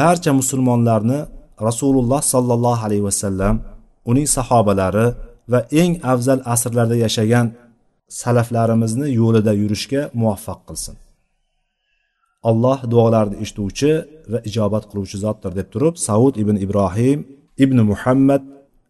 barcha 0.00 0.32
musulmonlarni 0.40 1.20
rasululloh 1.68 2.20
sollallohu 2.32 2.82
alayhi 2.86 3.04
vasallam 3.10 3.54
uning 4.10 4.28
sahobalari 4.36 5.06
va 5.52 5.60
eng 5.80 5.92
afzal 6.12 6.40
asrlarda 6.54 6.96
yashagan 7.04 7.46
salaflarimizni 8.08 9.08
yo'lida 9.20 9.52
yurishga 9.62 10.02
muvaffaq 10.20 10.60
qilsin. 10.68 10.96
Alloh 12.50 12.78
duolarni 12.92 13.36
eshituvchi 13.44 13.92
va 14.32 14.38
ijobat 14.48 14.84
qiluvchi 14.90 15.16
zotdir 15.24 15.52
deb 15.58 15.68
turib 15.74 15.94
saud 16.06 16.34
ibn 16.42 16.56
ibrohim 16.64 17.18
ibn 17.64 17.78
muhammad 17.90 18.42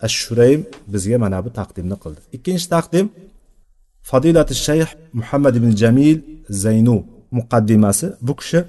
ash 0.06 0.16
shuraym 0.22 0.60
bizga 0.92 1.16
mana 1.24 1.38
bu 1.44 1.50
taqdimni 1.58 1.96
qildi. 2.02 2.20
Ikkinchi 2.36 2.66
taqdim 2.74 3.06
fadilati 4.10 4.54
shayx 4.66 4.90
muhammad 5.20 5.54
ibn 5.60 5.70
jamil 5.82 6.18
zaynu 6.64 6.96
muqaddimasi. 7.38 8.06
Bu 8.26 8.32
kishi 8.40 8.60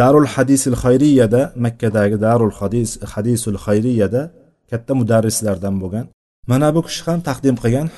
darul 0.00 0.28
hadisil 0.34 0.76
xayriyada 0.84 1.40
makkadagi 1.64 2.16
darul 2.26 2.54
hadis 2.60 2.90
hadisul 3.12 3.58
xayriyada 3.66 4.22
katta 4.70 4.92
mudarrislardan 5.00 5.74
bo'lgan. 5.82 6.06
Mana 6.50 6.68
bu 6.76 6.80
kishi 6.86 7.02
ham 7.08 7.20
taqdim 7.28 7.56
qilgan. 7.62 7.88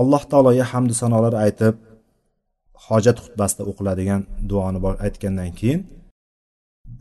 Alloh 0.00 0.22
taologa 0.30 0.64
hamdu 0.72 0.94
sanolar 1.02 1.34
aytib 1.44 1.74
hojat 2.86 3.16
xutbasida 3.24 3.62
o'qiladigan 3.70 4.22
duoni 4.50 4.78
aytgandan 5.06 5.50
keyin 5.58 5.80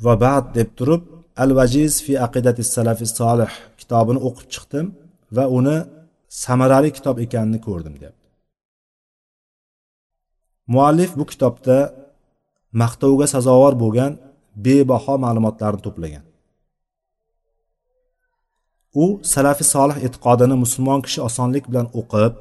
va 0.06 0.14
bad 0.24 0.46
deb 0.58 0.70
turib 0.78 1.02
al 1.44 1.52
vajiz 1.60 1.94
fi 2.06 2.14
aqidati 2.26 2.62
salafi 2.76 3.06
solih 3.20 3.52
kitobini 3.80 4.20
o'qib 4.28 4.48
chiqdim 4.54 4.86
va 5.36 5.44
uni 5.58 5.78
samarali 6.44 6.90
kitob 6.98 7.16
ekanini 7.26 7.60
ko'rdim 7.68 7.96
deyapti 8.02 8.24
muallif 10.74 11.12
bu 11.20 11.26
kitobda 11.32 11.78
maqtovga 12.82 13.28
sazovor 13.34 13.74
bo'lgan 13.84 14.12
bebaho 14.66 15.14
ma'lumotlarni 15.26 15.82
to'plagan. 15.86 16.24
U 19.04 19.06
salafi 19.34 19.64
solih 19.74 19.98
e'tiqodini 20.06 20.56
musulmon 20.64 21.00
kishi 21.06 21.20
osonlik 21.30 21.66
bilan 21.72 21.88
o'qib 22.00 22.34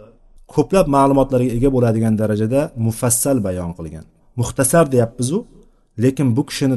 ko'plab 0.55 0.87
ma'lumotlarga 0.97 1.51
ega 1.57 1.71
bo'ladigan 1.77 2.15
darajada 2.23 2.61
mufassal 2.87 3.37
bayon 3.47 3.71
qilgan. 3.79 4.05
Muxtasar 4.41 4.85
deyapmizu 4.95 5.39
lekin 6.05 6.29
bu 6.37 6.43
kishini 6.51 6.77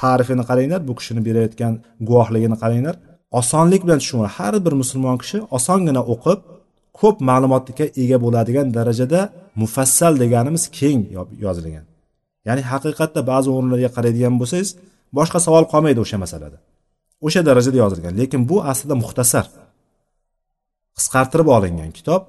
ta'rifini 0.00 0.44
qaranglar 0.50 0.80
bu 0.88 0.94
kishini 0.98 1.20
berayotgan 1.28 1.72
guvohligini 2.08 2.56
qaranglar. 2.62 2.94
Osonlik 3.40 3.82
bilan 3.86 3.98
tushunadi 4.02 4.30
har 4.36 4.54
bir 4.66 4.74
musulmon 4.82 5.16
kishi 5.22 5.38
osongina 5.56 6.02
o'qib 6.14 6.38
ko'p 7.00 7.16
ma'lumotga 7.30 7.86
ega 8.02 8.18
bo'ladigan 8.24 8.66
darajada 8.76 9.20
mufassal 9.62 10.12
deganimiz 10.22 10.64
keng 10.78 11.00
yozilgan. 11.46 11.84
Ya'ni 12.46 12.62
haqiqatda 12.72 13.20
ba'zi 13.30 13.48
o'rinlarga 13.56 13.90
qaraydigan 13.96 14.34
bo'lsangiz 14.40 14.70
boshqa 15.18 15.38
savol 15.46 15.64
qolmaydi 15.72 16.00
o'sha 16.04 16.18
masalada. 16.24 16.58
O'sha 17.26 17.40
darajada 17.48 17.76
yozilgan 17.84 18.14
lekin 18.20 18.40
bu 18.50 18.56
aslida 18.70 18.94
muxtasar. 19.02 19.46
Qisqartirib 20.96 21.48
olingan 21.56 21.90
kitob 21.98 22.22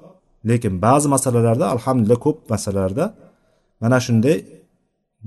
lekin 0.49 0.73
ba'zi 0.85 1.07
masalalarda 1.15 1.65
alhamdulillah 1.75 2.19
ko'p 2.25 2.37
masalalarda 2.53 3.05
mana 3.81 3.97
shunday 4.05 4.37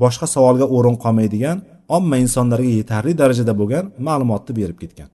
boshqa 0.02 0.26
savolga 0.34 0.66
o'rin 0.76 0.96
qolmaydigan 1.04 1.58
omma 1.96 2.16
insonlarga 2.24 2.70
yetarli 2.80 3.12
darajada 3.20 3.52
bo'lgan 3.60 3.84
ma'lumotni 4.06 4.52
berib 4.60 4.78
ketgan. 4.82 5.08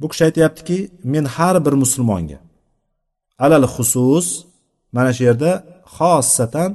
Bu 0.00 0.06
kishi 0.12 0.22
aytyaptiki 0.28 0.78
men 1.12 1.24
har 1.34 1.56
bir 1.66 1.74
musulmonga 1.82 2.38
alal 3.44 3.66
xusus 3.74 4.26
mana 4.96 5.10
shu 5.16 5.22
yerda 5.28 5.50
xossatan 5.96 6.70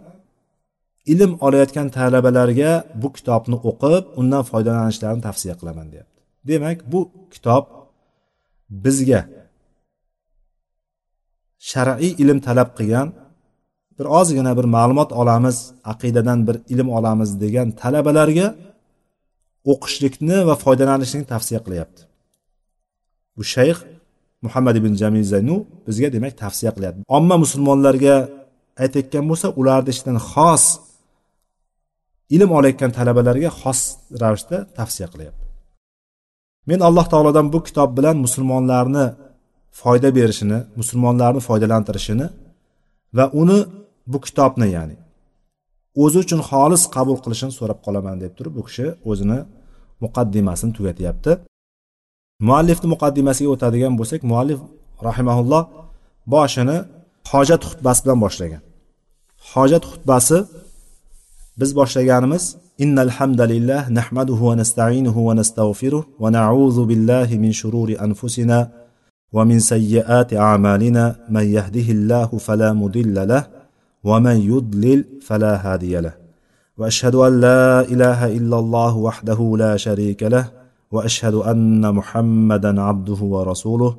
ilm 1.13 1.32
olayotgan 1.45 1.88
talabalarga 1.97 2.71
bu 3.02 3.08
kitobni 3.17 3.58
o'qib 3.69 4.04
undan 4.19 4.43
foydalanishlarini 4.50 5.21
tavsiya 5.28 5.56
qilaman 5.60 5.88
deyapti. 5.93 6.19
Demak 6.50 6.78
bu 6.91 7.00
kitob 7.34 7.63
bizga 8.84 9.21
shar'iy 11.72 12.12
ilm 12.24 12.40
talab 12.48 12.70
qilgan 12.78 13.08
bir 13.98 14.06
ozgina 14.20 14.52
bir 14.60 14.68
ma'lumot 14.76 15.10
olamiz 15.22 15.58
aqidadan 15.94 16.40
bir 16.48 16.58
ilm 16.74 16.90
olamiz 16.98 17.30
degan 17.44 17.68
talabalarga 17.82 18.48
o'qishlikni 19.72 20.38
va 20.48 20.56
foydalanishlikni 20.64 21.28
tavsiya 21.34 21.60
qilyapti. 21.66 22.02
Bu 23.38 23.44
shayx 23.54 23.78
muhammad 24.46 24.76
ibn 24.82 24.92
jamil 25.02 25.26
zaynu 25.34 25.56
bizga 25.88 26.08
demak 26.16 26.34
tavsiya 26.44 26.72
qilyapti. 26.76 27.00
Omma 27.18 27.36
musulmonlarga 27.44 28.16
aytayotgan 28.84 29.26
bo'lsa 29.30 29.48
ularni 29.60 29.90
ichidan 29.94 30.18
xos 30.32 30.64
ilm 32.36 32.50
olayotgan 32.58 32.92
talabalarga 32.98 33.50
xos 33.62 33.80
ravishda 34.22 34.58
tavsiya 34.78 35.08
qilyapti. 35.14 35.46
Men 36.70 36.80
alloh 36.88 37.06
taolodan 37.14 37.48
bu 37.54 37.60
kitob 37.68 37.90
bilan 37.98 38.16
musulmonlarni 38.26 39.06
foyda 39.80 40.10
berishini 40.18 40.58
musulmonlarni 40.80 41.42
foydalantirishini 41.48 42.28
va 43.18 43.26
uni 43.42 43.60
bu 44.12 44.18
kitobni 44.26 44.68
ya'ni 44.78 44.96
o'zi 46.04 46.18
uchun 46.24 46.42
xolis 46.50 46.84
qabul 46.96 47.18
qilishini 47.24 47.54
so'rab 47.60 47.80
qolaman 47.86 48.16
deb 48.24 48.32
turib 48.38 48.54
bu 48.58 48.63
kishi 48.68 48.88
o'zini 49.10 49.40
muqaddimasini 50.04 50.72
tugatyapti. 50.78 51.32
Muallifni 52.48 52.88
muqaddimasiga 52.94 53.50
o'tadigan 53.56 53.94
bo'lsak 54.00 54.22
muallif 54.32 54.60
rahimaulloh 55.08 55.63
boshini 56.34 56.78
hojat 57.32 57.62
xutbasi 57.70 58.00
bilan 58.06 58.20
boshlagan. 58.26 58.62
Hojat 59.52 59.84
xutbasi 59.92 60.38
biz 61.60 61.70
boshlaganimiz 61.80 62.44
innal 62.84 63.12
hamdalillah 63.18 63.82
nahmaduhu 64.00 64.44
va 64.50 64.56
nasta'inuhu 64.62 65.20
va 65.28 65.34
nastag'firuh 65.42 66.04
va 66.22 66.30
na'uzu 66.38 66.84
billahi 66.92 67.36
min 67.44 67.52
shururi 67.60 67.96
anfusina 68.06 68.60
ومن 69.34 69.60
سيئات 69.60 70.34
أعمالنا 70.34 71.16
من 71.30 71.44
يهده 71.44 71.92
الله 71.92 72.28
فلا 72.28 72.74
مضل 72.74 73.28
له 73.28 73.48
ومن 74.04 74.38
يضلل 74.52 75.06
فلا 75.22 75.54
هادي 75.74 76.00
له. 76.00 76.13
وأشهد 76.78 77.16
أن 77.16 77.42
لا 77.42 77.82
إله 77.82 78.38
إلا 78.38 78.60
الله 78.60 78.98
وحده 78.98 79.56
لا 79.58 79.78
شريك 79.78 80.24
له 80.24 80.46
وأشهد 80.92 81.34
أن 81.34 81.94
محمدا 81.96 82.82
عبده 82.82 83.22
ورسوله. 83.22 83.98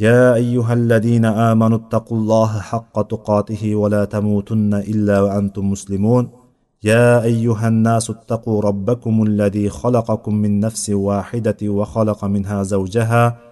يا 0.00 0.34
أيها 0.34 0.72
الذين 0.72 1.24
آمنوا 1.24 1.78
اتقوا 1.78 2.18
الله 2.18 2.60
حق 2.60 3.02
تقاته 3.02 3.74
ولا 3.74 4.04
تموتن 4.04 4.74
إلا 4.74 5.20
وأنتم 5.20 5.70
مسلمون. 5.70 6.30
يا 6.84 7.22
أيها 7.22 7.68
الناس 7.68 8.10
اتقوا 8.10 8.62
ربكم 8.62 9.22
الذي 9.22 9.68
خلقكم 9.68 10.34
من 10.34 10.60
نفس 10.60 10.90
واحدة 10.90 11.56
وخلق 11.62 12.24
منها 12.24 12.62
زوجها 12.62 13.51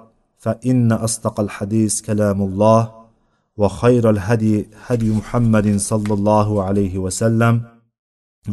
فان 0.40 0.92
اصدق 0.92 1.40
الحديث 1.40 2.00
كلام 2.00 2.42
الله 2.42 2.80
وخير 3.56 4.10
الهدي 4.10 4.68
هدي 4.86 5.10
محمد 5.10 5.76
صلى 5.90 6.12
الله 6.14 6.62
عليه 6.62 6.98
وسلم 6.98 7.54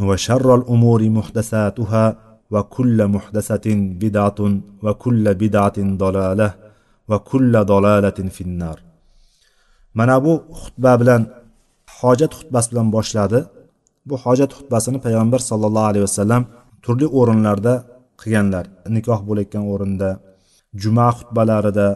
وشر 0.07 0.55
الامور 0.55 1.09
محدثاتها 1.09 2.05
وكل 2.51 3.07
محدثه 3.07 3.67
بدعه 4.03 4.39
وكل 4.83 5.25
بدعه 5.33 5.77
ضلاله 6.03 6.53
وكل 7.09 7.53
ضلاله 7.73 8.19
في 8.35 8.41
النار 8.41 8.79
mana 9.99 10.17
bu 10.25 10.33
xutba 10.61 10.91
bilan 11.01 11.21
hojat 11.99 12.31
xutbasi 12.39 12.67
bilan 12.71 12.87
boshladi 12.95 13.39
bu 14.09 14.15
hojat 14.23 14.51
xutbasini 14.57 14.99
payg'ambar 15.05 15.39
sollallohu 15.49 15.87
alayhi 15.91 16.05
vasallam 16.09 16.43
turli 16.83 17.07
o'rinlarda 17.19 17.73
qilganlar 18.21 18.65
nikoh 18.95 19.19
bo'layotgan 19.27 19.63
o'rinda 19.73 20.09
juma 20.82 21.08
xutbalarida. 21.16 21.88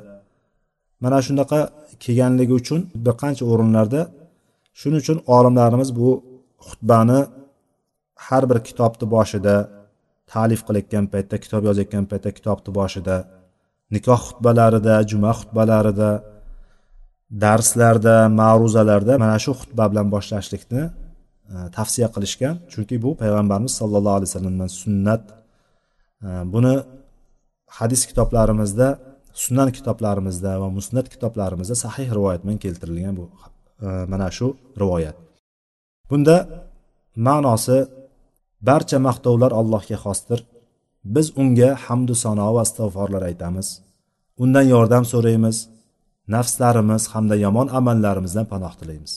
Mana 1.02 1.18
shunaqa 1.26 1.60
kelganligi 2.04 2.54
uchun 2.60 2.80
bir 3.04 3.14
qancha 3.22 3.44
o'rinlarda 3.52 4.00
shuning 4.80 5.00
uchun 5.04 5.18
olimlarimiz 5.36 5.90
bu 5.98 6.08
xutbani 6.68 7.20
har 8.26 8.42
bir 8.50 8.58
kitobni 8.68 9.06
boshida 9.14 9.54
ta'lif 10.32 10.60
qilayotgan 10.66 11.04
paytda 11.12 11.36
kitob 11.44 11.62
yozayotgan 11.68 12.04
paytda 12.10 12.30
kitobni 12.38 12.70
boshida 12.78 13.16
nikoh 13.94 14.20
xutbalarida 14.28 14.94
juma 15.10 15.32
xutbalarida 15.38 16.10
darslarda 17.44 18.16
ma'ruzalarda 18.40 19.14
mana 19.22 19.36
shu 19.44 19.52
xutba 19.60 19.84
bilan 19.90 20.06
boshlashlikni 20.14 20.82
e, 21.52 21.56
tavsiya 21.76 22.08
qilishgan. 22.14 22.54
Chunki 22.72 22.94
bu 23.04 23.10
payg'ambarimiz 23.22 23.72
sollallohu 23.80 24.16
alayhi 24.18 24.30
vasallamdan 24.30 24.70
sunnat. 24.82 25.22
E, 26.26 26.28
buni 26.54 26.74
hadis 27.78 28.02
kitoblarimizda 28.10 28.88
sunan 29.44 29.70
kitoblarimizda 29.76 30.52
va 30.62 30.68
musnat 30.78 31.06
kitoblarimizda 31.14 31.76
sahih 31.84 32.08
rivoyat 32.16 32.40
bilan 32.44 32.58
keltirilgan 32.64 33.14
bu 33.20 33.24
e, 33.86 33.88
mana 34.12 34.28
shu 34.36 34.46
rivoyat. 34.80 35.16
Bunda 36.10 36.36
ma'nosi 37.26 37.78
barcha 38.68 38.98
maqtovlar 39.08 39.52
allohga 39.60 39.98
xosdir. 40.04 40.40
Biz 41.14 41.26
unga 41.42 41.70
hamdu 41.84 42.14
sano 42.24 42.48
va 42.56 42.62
istig'forlar 42.68 43.22
aytamiz. 43.30 43.68
Undan 44.42 44.66
yordam 44.74 45.04
so'raymiz. 45.12 45.56
Nafslarimiz 46.34 47.02
hamda 47.12 47.36
yomon 47.44 47.68
amallarimizdan 47.78 48.46
panoh 48.52 48.74
tilaymiz. 48.80 49.12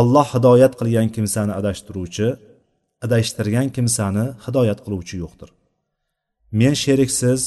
Alloh 0.00 0.26
hidoyat 0.34 0.72
qilgan 0.80 1.08
kimsani 1.16 1.52
adashtiruvchi 1.60 2.28
adashtirgan 3.04 3.68
kimsani 3.76 4.24
hidoyat 4.44 4.78
qiluvchi 4.84 5.16
yo'qdir. 5.22 5.50
Men 6.60 6.74
sheriksiz 6.84 7.42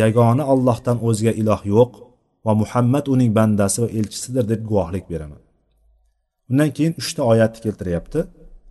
yagona 0.00 0.44
ollohdan 0.52 0.96
o'zga 1.08 1.32
iloh 1.40 1.60
yo'q 1.74 1.92
va 2.46 2.52
muhammad 2.62 3.04
uning 3.14 3.30
bandasi 3.38 3.78
va 3.84 3.88
elchisidir 3.98 4.44
deb 4.52 4.60
guvohlik 4.70 5.04
beraman. 5.12 5.40
Undan 6.50 6.70
keyin 6.76 6.94
uchta 7.00 7.22
oyatni 7.32 7.60
keltiryapti. 7.64 8.20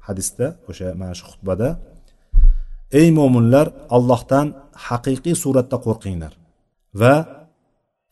Hadisda 0.07 0.45
o'sha 0.69 0.87
mana 1.01 1.13
shu 1.19 1.25
xutbada. 1.31 1.67
Ey 2.99 3.07
mo'minlar 3.17 3.67
allohdan 3.95 4.47
haqiqiy 4.87 5.35
suratda 5.43 5.77
qo'rqinglar 5.85 6.33
va 7.01 7.13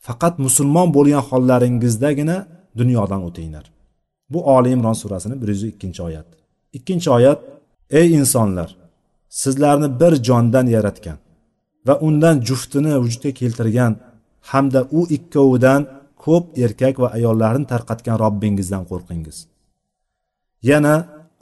faqat 0.06 0.34
musulmon 0.46 0.88
bo'lgan 0.96 1.22
hollaringizdagina 1.28 2.36
dunyodan 2.80 3.20
o'tinglar. 3.28 3.64
Bu 4.32 4.38
oli 4.56 4.70
imron 4.76 4.96
surasini 5.02 5.42
bir 5.42 5.48
yuz 5.54 5.62
ikkinchi 5.72 6.02
oyat 6.08 6.26
ikkinchi 6.72 7.10
oyat 7.10 7.40
ey 7.90 8.08
insonlar 8.20 8.76
sizlarni 9.28 9.88
bir 10.00 10.12
jondan 10.28 10.66
yaratgan 10.76 11.18
va 11.86 11.94
undan 12.06 12.36
juftini 12.48 12.92
vujudga 13.02 13.30
keltirgan 13.40 13.92
hamda 14.50 14.80
u 14.98 15.00
ikkovidan 15.16 15.80
ko'p 16.24 16.44
erkak 16.64 16.94
va 17.02 17.08
ayollarni 17.18 17.66
tarqatgan 17.72 18.16
robbingizdan 18.24 18.84
qo'rqingiz. 18.90 19.36
Yana 20.70 20.94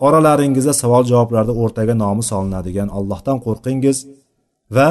oralaringizda 0.07 0.73
savol 0.83 1.05
javoblarda 1.11 1.53
o'rtaga 1.63 1.95
nomi 2.05 2.23
solinadigan 2.31 2.89
allohdan 2.99 3.39
qo'rqingiz 3.47 3.99
va 4.77 4.89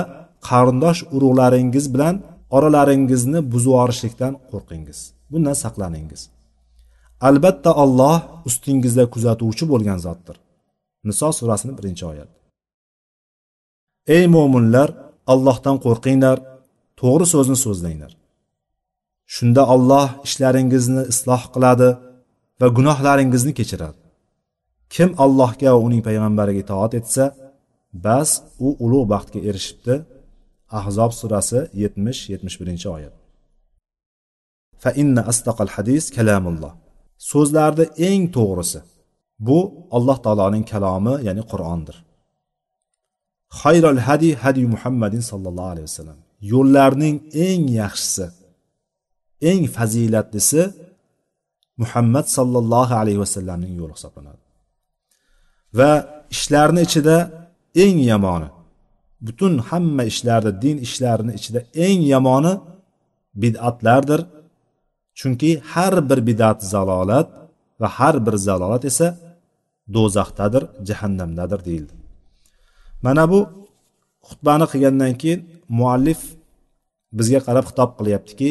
qarindosh 0.49 0.99
urug'laringiz 1.15 1.85
bilan 1.93 2.15
oralaringizni 2.55 3.39
buzvorishlikdan 3.53 4.33
qo'rqingiz. 4.51 4.99
Bundan 5.31 5.55
saqlaningiz. 5.63 6.21
Albatta 7.27 7.71
olloh 7.83 8.17
ustingizda 8.49 9.03
kuzatuvchi 9.13 9.65
bo'lgan 9.71 9.99
zotdir. 10.05 10.35
Niso 11.07 11.27
surasini 11.39 11.73
birinchi 11.77 12.03
oyat. 12.11 12.29
Ey 14.15 14.25
mo'minlar 14.35 14.89
allohdan 15.31 15.77
qo'rqinglar 15.85 16.37
to'g'ri 16.99 17.25
so'zni 17.33 17.57
so'zlanglar. 17.65 18.11
Shunda 19.35 19.63
olloh 19.73 20.07
ishlaringizni 20.27 21.03
isloh 21.13 21.43
qiladi 21.53 21.89
va 22.61 22.67
gunohlaringizni 22.77 23.53
kechiradi. 23.59 23.99
Kim 24.93 25.09
allohga 25.23 25.69
va 25.75 25.79
uning 25.87 26.01
payg'ambariga 26.07 26.59
itoat 26.65 26.93
etsa 26.99 27.25
bas 28.05 28.29
u 28.65 28.67
ulug' 28.85 29.07
baxtga 29.13 29.39
erishibdi. 29.49 29.95
Ahzob 30.79 31.11
surasi 31.19 31.59
yetmish 31.81 32.21
yetmish 32.33 32.57
birinchi 32.61 32.87
oyat. 32.95 33.13
Fa 34.81 34.89
inna 35.01 35.21
astaqal 35.31 35.71
hadis 35.75 36.03
kalamulloh. 36.17 36.73
So'zlarni 37.31 37.85
eng 38.09 38.23
to'g'risi 38.37 38.79
bu 39.47 39.59
alloh 39.97 40.17
taoloning 40.25 40.65
kalomi 40.71 41.15
ya'ni 41.27 41.43
qur'ondir. 41.51 41.97
Xayrol 43.61 43.99
hadi 44.07 44.29
hadi 44.43 44.61
muhammadin 44.73 45.23
sollallohu 45.31 45.69
alayhi 45.73 45.87
vasallam. 45.89 46.19
Yo'llarning 46.53 47.15
eng 47.47 47.63
yaxshisi 47.81 48.25
eng 49.49 49.63
fazilatlisi 49.75 50.61
muhammad 51.81 52.25
sollallohu 52.37 52.93
alayhi 53.01 53.19
vasallamning 53.25 53.73
yo'li 53.81 53.93
hisoblanadi. 53.97 54.41
Va 55.77 55.91
ishlarni 56.35 56.81
ichida 56.87 57.17
eng 57.83 57.97
yomoni 58.11 58.49
butun 59.25 59.53
hamma 59.69 60.03
ishlarni 60.11 60.51
din 60.63 60.77
ishlarini 60.87 61.33
ichida 61.39 61.59
eng 61.85 61.99
yomoni 62.13 62.53
bid'atlardir. 63.41 64.21
Chunki 65.19 65.51
har 65.71 65.95
bir 66.09 66.19
bid'at 66.29 66.59
zalolat 66.73 67.27
va 67.81 67.87
har 67.97 68.15
bir 68.25 68.35
zalolat 68.47 68.83
esa 68.91 69.07
do'zaxdadir 69.95 70.63
jahannamdadir 70.87 71.59
deyildi. 71.67 72.02
Mana 73.05 73.23
bu 73.31 73.39
xutbani 74.27 74.65
qilgandan 74.71 75.13
keyin 75.21 75.41
muallif 75.77 76.21
bizga 77.17 77.39
qarab 77.47 77.65
xitob 77.69 77.89
qilyaptiki 77.97 78.49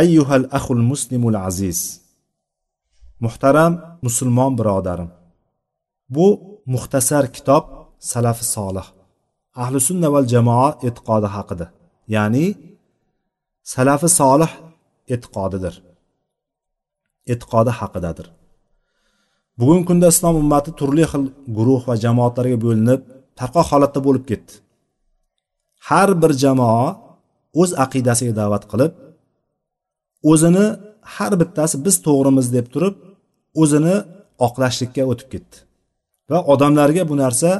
ayyuhal 0.00 0.44
axul 0.58 0.82
muslimul 0.90 1.36
aziz 1.48 1.78
muhtaram 3.24 3.72
musulmon 4.06 4.52
birodarim 4.58 5.10
bu 6.14 6.26
muxtasar 6.72 7.24
kitob 7.36 7.64
salafi 8.12 8.44
solih 8.54 8.86
ahli 9.62 9.78
sunna 9.88 10.08
val 10.14 10.26
jamoa 10.34 10.68
e'tiqodi 10.86 11.28
haqida 11.36 11.66
ya'ni 12.14 12.46
salafi 13.74 14.08
solih 14.20 14.52
e'tiqodidir 15.14 15.74
e'tiqodi 17.32 17.72
haqidadir. 17.80 18.26
Bugungi 19.60 19.84
kunda 19.90 20.06
islom 20.14 20.34
ummati 20.42 20.70
turli 20.80 21.04
xil 21.10 21.24
guruh 21.56 21.82
va 21.88 21.94
jamoatlarga 22.04 22.58
bo'linib 22.64 23.00
tarqoq 23.40 23.66
holatda 23.72 24.00
bo'lib 24.06 24.24
ketdi. 24.30 24.52
Har 25.88 26.10
bir 26.22 26.32
jamoa 26.42 26.86
o'z 27.60 27.70
aqidasiga 27.84 28.32
da'vat 28.40 28.64
qilib 28.70 28.92
o'zini 30.30 30.66
har 31.14 31.32
bittasi 31.40 31.76
biz 31.86 31.96
to'g'rimiz 32.06 32.46
deb 32.56 32.66
turib 32.74 32.94
o'zini 33.62 33.96
oqlashlikka 34.46 35.02
o'tib 35.12 35.28
ketdi. 35.34 35.56
Va 36.30 36.38
odamlarga 36.52 37.02
bu 37.10 37.14
narsa 37.22 37.50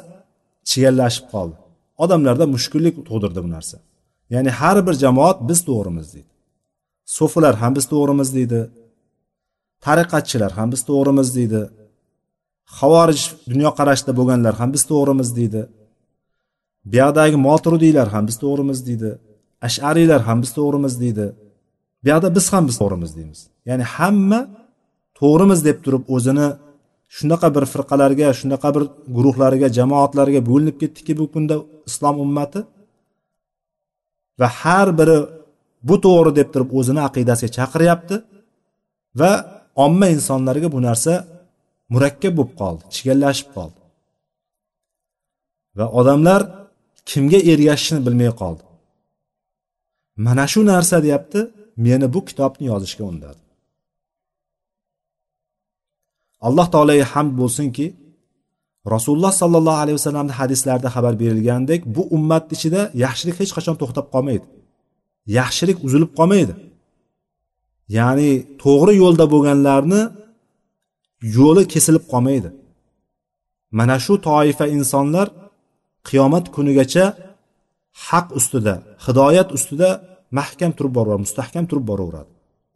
chigallashib 0.68 1.26
qoldi. 1.32 1.56
Odamlarda 2.04 2.44
mushkullik 2.54 2.94
tug'dirdi 3.08 3.40
bu 3.46 3.50
narsa. 3.56 3.76
Ya'ni 4.34 4.50
har 4.60 4.76
bir 4.86 4.94
jamoat 5.04 5.38
biz 5.48 5.60
to'g'rimiz 5.68 6.06
deydi. 6.14 6.32
So'filar 7.16 7.54
ham 7.62 7.72
biz 7.78 7.86
to'g'rimiz 7.92 8.28
deydi. 8.36 8.60
Tariqatchilar 9.84 10.52
ham 10.58 10.68
biz 10.74 10.82
to'g'rimiz 10.88 11.28
deydi. 11.38 11.62
Havorij 12.78 13.20
dunyoqarashda 13.52 14.12
bo'lganlar 14.18 14.54
ham 14.60 14.70
biz 14.76 14.82
to'g'rimiz 14.90 15.28
deydi. 15.38 15.62
Buyoqdagi 16.92 17.36
moturudiylar 17.48 18.08
ham 18.14 18.24
biz 18.28 18.36
to'g'rimiz 18.42 18.78
deydi. 18.88 19.10
Ashariylar 19.66 20.20
ham 20.28 20.38
biz 20.44 20.50
to'g'rimiz 20.58 20.94
deydi. 21.02 21.26
Buyoqda 22.04 22.28
biz 22.36 22.46
ham 22.52 22.64
biz 22.68 22.76
to'g'rimiz 22.80 23.10
deymiz. 23.18 23.40
Ya'ni 23.68 23.84
hamma 23.94 24.40
to'g'rimiz 25.20 25.60
deb 25.68 25.78
turib 25.84 26.04
o'zini 26.14 26.48
shunaqa 27.16 27.48
bir 27.54 27.64
firqalarga 27.72 28.28
shunaqa 28.40 28.68
bir 28.76 28.84
guruhlarga 29.16 29.68
jamoatlarga 29.78 30.40
bo'linib 30.50 30.76
ketdiki 30.82 31.12
bu 31.20 31.24
kunda 31.34 31.56
islom 31.90 32.16
ummati 32.24 32.60
va 34.40 34.48
har 34.60 34.88
biri 34.98 35.18
bu 35.88 35.96
to'g'ri 36.04 36.30
deb 36.38 36.48
turib 36.54 36.70
o'zini 36.78 37.00
aqidasiga 37.08 37.50
chaqiryapti 37.58 38.16
va 39.20 39.32
omma 39.86 40.06
insonlarga 40.16 40.68
bu 40.74 40.80
narsa 40.88 41.12
murakkab 41.92 42.32
bo'lib 42.38 42.54
qoldi 42.60 42.82
chigallashib 42.94 43.48
qoldi. 43.56 43.80
Va 45.78 45.86
odamlar 46.00 46.40
kimga 47.10 47.40
ergashishini 47.52 48.00
bilmay 48.06 48.30
qoldi. 48.42 48.64
Mana 50.26 50.44
shu 50.52 50.60
narsa 50.72 50.96
deyapti 51.04 51.40
meni 51.84 52.06
bu 52.14 52.20
kitobni 52.28 52.64
yozishga 52.72 53.04
undadi. 53.12 53.40
Alloh 56.46 56.66
taologa 56.74 57.06
hamd 57.14 57.32
bo'lsinki 57.40 57.86
rasululloh 58.94 59.32
sollallohu 59.42 59.78
alayhi 59.84 59.96
vasallamni 60.00 60.34
hadislarida 60.40 60.88
xabar 60.94 61.14
berilgandek 61.22 61.80
bu 61.94 62.02
ummatni 62.16 62.54
ichida 62.58 62.80
yaxshilik 63.04 63.36
hech 63.40 63.52
qachon 63.56 63.76
to'xtab 63.80 64.06
qolmaydi. 64.14 64.46
Yaxshilik 65.38 65.78
uzilib 65.86 66.10
qolmaydi. 66.18 66.54
Ya'ni 67.98 68.30
to'g'ri 68.62 68.94
yo'lda 69.02 69.24
bo'lganlarni 69.32 70.00
yo'li 71.36 71.62
kesilib 71.72 72.04
qolmaydi. 72.12 72.50
Mana 73.78 73.96
shu 74.04 74.14
toifa 74.28 74.64
insonlar 74.76 75.26
qiyomat 76.08 76.44
kunigacha 76.54 77.04
haq 78.06 78.26
ustida 78.38 78.74
hidoyat 79.06 79.48
ustida 79.56 79.88
mahkam 80.38 80.70
turib 80.76 80.92
boraveradi 80.96 81.22
mustahkam 81.26 81.64
turib 81.70 81.84
boraveradi. 81.90 82.30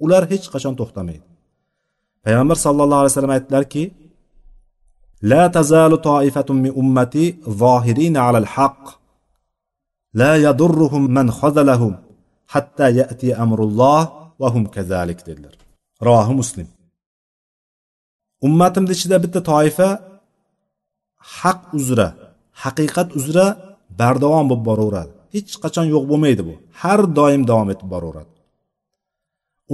Ular 0.04 0.22
hech 0.32 0.46
qachon 0.54 0.74
to'xtamaydi. 0.80 1.26
Payg'ambar 2.24 2.56
sallallohu 2.66 3.00
alayhi 3.02 3.12
vasallam 3.14 3.34
aytdilarki 3.38 3.84
la 5.30 5.42
tazalu 5.56 5.96
toifatun 6.08 6.56
min 6.64 6.72
ummati 6.82 7.24
zohirina 7.62 8.20
alal 8.28 8.48
haq 8.56 8.82
la 10.20 10.32
yadurruhum 10.46 11.02
man 11.16 11.26
khazalahum 11.38 11.92
hatta 12.54 12.86
ya'ti 13.00 13.28
amrulloh 13.44 14.02
va 14.40 14.48
hum 14.54 14.64
kazalik 14.76 15.18
dedilar. 15.28 15.54
Rohi 16.08 16.34
muslim. 16.40 16.68
Ummatimni 18.46 18.92
ichida 18.96 19.16
bitta 19.24 19.40
toifa 19.52 19.88
haq 21.38 21.60
uzra 21.78 22.08
haqiqat 22.62 23.08
uzra 23.18 23.46
bardavom 24.00 24.46
bo'lib 24.50 24.64
boraveradi. 24.70 25.12
Hech 25.34 25.52
qachon 25.64 25.86
yo'q 25.94 26.04
bo'lmaydi 26.10 26.42
bu. 26.48 26.54
Har 26.80 27.00
doim 27.18 27.42
davom 27.50 27.68
etib 27.74 27.88
boraveradi. 27.94 28.32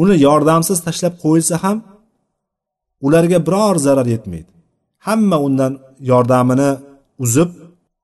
Uni 0.03 0.15
yordamsiz 0.27 0.79
tashlab 0.87 1.15
qo'yilsa 1.25 1.57
ham 1.65 1.79
ularga 3.07 3.39
biror 3.47 3.77
zarar 3.87 4.07
yetmaydi. 4.15 4.51
Hamma 5.07 5.37
undan 5.47 5.73
yordamini 6.11 6.71
uzib 7.25 7.51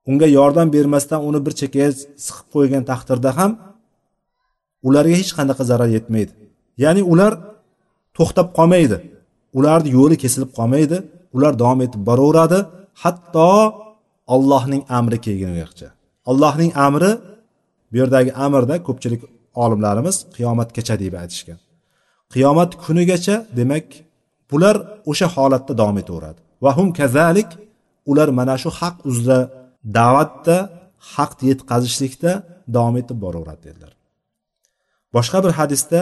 unga 0.09 0.27
yordam 0.37 0.67
bermasdan 0.75 1.21
uni 1.29 1.39
bir 1.45 1.53
chekkaga 1.59 1.89
siqib 2.25 2.47
qo'ygan 2.55 2.83
taqdirda 2.91 3.31
ham 3.39 3.51
ularga 4.87 5.15
hech 5.21 5.31
qanaqa 5.37 5.63
zarar 5.71 5.89
yetmaydi. 5.97 6.33
Ya'ni 6.83 7.01
ular 7.13 7.33
to'xtab 8.17 8.47
qolmaydi. 8.57 8.97
Ularni 9.57 9.89
yo'li 9.97 10.15
kesilib 10.23 10.51
qolmaydi 10.57 10.97
ular 11.35 11.53
davom 11.61 11.79
etib 11.85 12.01
boraveradi. 12.09 12.59
Hatto 13.03 13.49
ollohning 14.35 14.83
amri 14.97 15.17
kelgunigacha. 15.25 15.89
Allohning 16.29 16.71
amri 16.87 17.11
bu 17.91 17.95
yerdagi 18.01 18.31
amrda 18.45 18.75
ko'pchilik 18.87 19.21
olimlarimiz 19.63 20.15
qiyomatgacha 20.35 20.95
deb 21.03 21.13
aytishgan. 21.21 21.59
Qiyomat 22.33 22.71
kunigacha 22.83 23.35
demak 23.59 23.87
bular 24.51 24.75
o'sha 25.11 25.27
holatda 25.35 25.73
davom 25.81 25.97
etaveradi. 26.03 26.39
Va 26.63 26.71
hum 26.77 26.87
kazalik 26.99 27.49
ular 28.09 28.29
mana 28.39 28.55
shu 28.63 28.69
haq 28.79 28.95
uzra 29.09 29.39
da'vatda 29.97 30.57
haqni 31.13 31.45
yetkazishlikda 31.51 32.31
davom 32.75 32.95
etib 33.01 33.17
boraveradi 33.25 33.61
dedilar. 33.67 33.93
Boshqa 35.15 35.37
bir 35.45 35.53
hadisda 35.59 35.99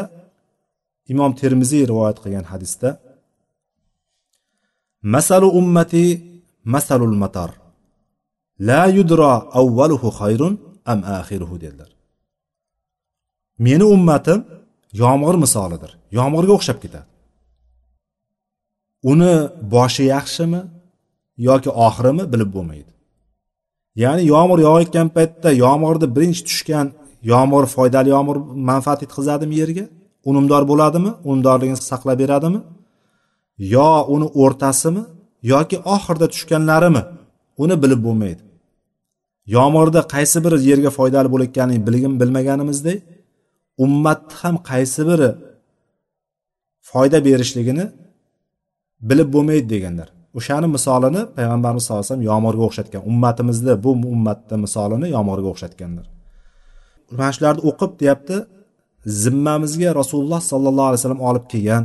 imom 1.14 1.32
termiziy 1.42 1.84
rivoyat 1.92 2.18
qilgan 2.24 2.46
hadisda 2.52 2.90
masalu 5.14 5.48
ummati 5.60 6.06
masalul 6.74 7.16
matar. 7.24 7.52
La 8.68 8.82
yudra 8.98 9.32
avvaluhu 9.62 10.08
xayrun 10.20 10.54
am 10.92 11.00
axiruhu 11.20 11.56
dedilar. 11.64 11.90
Meni 13.66 13.86
ummatim 13.96 14.40
yomg'ir 15.02 15.36
misolidir. 15.44 15.92
Yomg'irga 16.18 16.54
o'xshab 16.58 16.78
ketadi. 16.84 17.08
Uni 19.12 19.34
boshi 19.74 20.04
yaxshimi 20.14 20.62
yoki 21.48 21.70
oxirimi 21.88 22.24
bilib 22.34 22.50
bo'lmaydi. 22.56 22.92
Ya'ni 24.04 24.24
yomg'ir 24.34 24.60
yog'ayotgan 24.68 25.08
paytda 25.18 25.50
yomg'irni 25.64 26.08
birinchi 26.16 26.42
tushgan 26.50 26.88
yomg'ir 27.32 27.66
foydali 27.76 28.10
yomg'ir 28.16 28.38
manfaat 28.70 29.00
yetkazadimi 29.06 29.56
yerga? 29.62 29.86
Unumdor 30.30 30.64
bo'ladimi? 30.72 31.12
Unumdorligini 31.30 31.80
saqlab 31.92 32.18
beradimi? 32.24 32.60
Yo 33.58 33.90
uni 34.16 34.28
o'rtasimi 34.44 35.04
yoki 35.54 35.78
oxirida 35.96 36.28
tushganlarimi? 36.34 37.04
Uni 37.64 37.76
bilib 37.84 38.02
bo'lmaydi. 38.08 38.42
Yomg'irda 39.56 40.02
qaysi 40.14 40.38
biri 40.46 40.58
yerga 40.70 40.92
foydali 40.98 41.28
bo'layotganini 41.34 41.80
bilgim 41.88 42.14
bilmaganimizdek 42.22 42.98
ummatni 43.86 44.36
ham 44.42 44.56
qaysi 44.70 45.02
biri 45.10 45.30
foyda 46.90 47.18
berishligini 47.28 47.86
bilib 49.10 49.30
bo'lmaydi 49.36 49.68
deganlar. 49.74 50.08
O'shani 50.38 50.68
misolini 50.76 51.22
payg'ambarimiz 51.38 51.84
sallallohu 51.86 52.04
alayhi 52.04 52.12
vasallam 52.12 52.28
yomg'irga 52.32 52.64
o'xshatgan 52.70 53.02
ummatimizni 53.12 53.74
bu 53.84 53.92
ummatni 54.16 54.58
misolini 54.66 55.08
yomg'irga 55.16 55.48
o'xshatganlar. 55.54 56.06
Mana 57.18 57.32
shularni 57.36 57.62
o'qib 57.70 57.92
deyapti 58.02 58.36
zimmamizga 59.24 59.90
rasululloh 60.00 60.42
sollallohu 60.52 60.88
alayhi 60.90 61.02
vasallam 61.02 61.22
olib 61.30 61.46
kelgan 61.54 61.84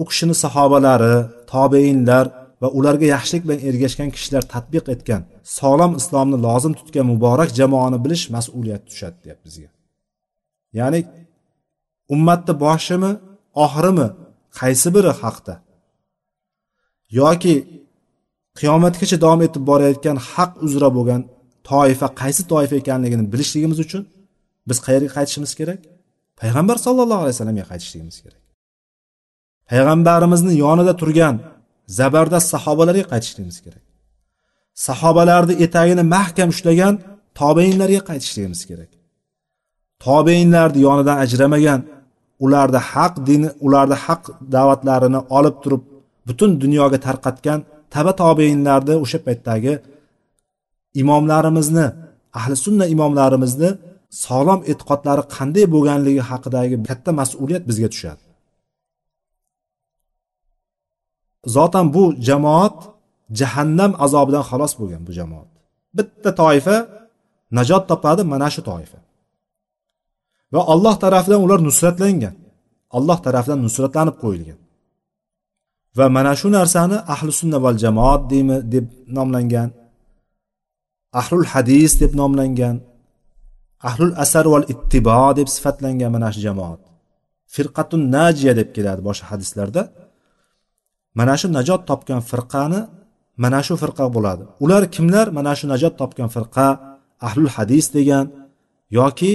u 0.00 0.04
kishini 0.08 0.34
sahobalari 0.44 1.14
tobeinlar 1.52 2.26
va 2.62 2.68
ularga 2.78 3.06
yaxshilik 3.14 3.42
bilan 3.46 3.60
ergashgan 3.68 4.10
kishilar 4.16 4.42
tadbiq 4.54 4.84
etgan 4.94 5.22
sog'lom 5.58 5.92
islomni 6.00 6.38
lozim 6.46 6.72
tutgan 6.80 7.06
muborak 7.12 7.50
jamoani 7.60 7.98
bilish 8.04 8.24
mas'uliyati 8.36 8.84
tushadi 8.90 9.16
deyapti 9.24 9.44
bizga. 9.48 9.68
Ya'ni 10.78 11.00
ummatni 12.14 12.54
boshimi 12.64 13.12
oxirimi 13.64 14.06
qaysi 14.58 14.88
biri 14.96 15.12
haqda? 15.22 15.54
Yoki 17.20 17.54
qiyomatgacha 18.58 19.16
davom 19.24 19.40
etib 19.46 19.62
borayotgan 19.70 20.16
haq 20.32 20.52
uzra 20.66 20.88
bo'lgan 20.96 21.20
toifa 21.70 22.08
qaysi 22.20 22.42
toifa 22.52 22.74
ekanligini 22.82 23.24
bilishligimiz 23.32 23.78
uchun 23.84 24.02
biz 24.68 24.78
qayerga 24.86 25.10
qaytishimiz 25.16 25.52
kerak? 25.60 25.80
Payg'ambar 26.40 26.76
sallallohu 26.86 27.22
alayhi 27.24 27.36
vasallamga 27.36 27.64
qaytishligimiz 27.70 28.18
kerak. 28.24 28.39
Payg'ambarimizni 29.70 30.52
yonida 30.64 30.94
turgan 31.00 31.34
zabardast 31.98 32.48
sahobalarga 32.54 33.04
qaytishligimiz 33.12 33.58
kerak. 33.64 33.84
Sahobalarni 34.86 35.54
etagini 35.64 36.04
mahkam 36.16 36.48
ushlagan 36.54 36.94
tobeinlarga 37.40 38.00
qaytishligimiz 38.08 38.62
kerak. 38.70 38.90
Tobeinlarni 40.06 40.80
yonidan 40.86 41.16
ajramagan 41.24 41.80
ularni 42.44 42.80
haq 42.92 43.14
dini 43.28 43.48
ularni 43.66 43.96
haq 44.04 44.22
da'vatlarini 44.54 45.20
olib 45.38 45.56
turib 45.62 45.82
butun 46.28 46.50
dunyoga 46.62 46.98
tarqatgan 47.06 47.58
taba 47.94 48.12
tobeinlarni 48.22 48.94
o'sha 49.04 49.18
paytdagi 49.26 49.74
imomlarimizni 51.02 51.86
ahli 52.38 52.56
sunna 52.64 52.84
imomlarimizni 52.94 53.70
sog'lom 54.24 54.60
e'tiqodlari 54.70 55.22
qanday 55.36 55.64
bo'lganligi 55.74 56.22
haqidagi 56.30 56.76
katta 56.88 57.10
mas'uliyat 57.20 57.64
bizga 57.70 57.88
tushadi. 57.94 58.22
Zotan 61.46 61.86
bu 61.94 62.04
jamoat 62.28 62.76
jahannam 63.38 63.92
azobidan 64.04 64.44
xalos 64.50 64.72
bo'lgan 64.80 65.02
bu 65.06 65.12
jamoat. 65.18 65.48
Bitta 65.96 66.30
toifa 66.40 66.76
najot 67.56 67.84
topadi 67.90 68.22
mana 68.32 68.48
shu 68.54 68.62
toifa. 68.70 68.98
Va 70.54 70.60
alloh 70.72 70.94
tarafidan 71.04 71.40
ular 71.46 71.60
nusratlangan. 71.68 72.34
Alloh 72.96 73.18
tarafidan 73.26 73.60
nusratlanib 73.66 74.16
qo'yilgan. 74.22 74.58
Va 75.98 76.06
mana 76.16 76.32
shu 76.40 76.48
narsani 76.56 76.96
ahli 77.14 77.30
sunna 77.40 77.58
val 77.64 77.76
jamoat 77.84 78.20
deymi 78.32 78.56
deb 78.74 78.86
nomlangan. 79.16 79.70
Ahlul 81.20 81.46
hadis 81.52 81.92
deb 82.02 82.12
nomlangan. 82.20 82.76
Ahlul 83.88 84.14
asar 84.24 84.44
val 84.52 84.66
ittibo 84.72 85.22
deb 85.38 85.48
sifatlangan 85.54 86.10
mana 86.16 86.28
shu 86.34 86.40
jamoat. 86.46 86.80
Firqatun 87.54 88.02
najiya 88.16 88.52
deb 88.60 88.68
keladi 88.76 89.00
boshqa 89.08 89.26
hadislarda. 89.32 89.82
Mana 91.18 91.34
shu 91.40 91.46
najot 91.58 91.82
topgan 91.90 92.20
firqani 92.30 92.80
mana 93.42 93.60
shu 93.66 93.74
firqa 93.82 94.04
bo'ladi. 94.16 94.44
Ular 94.64 94.82
kimlar? 94.94 95.26
Mana 95.38 95.52
shu 95.58 95.66
najot 95.72 95.94
topgan 96.00 96.28
firqa 96.36 96.66
ahlul 97.26 97.50
hadis 97.56 97.86
degan 97.96 98.24
yoki 98.98 99.32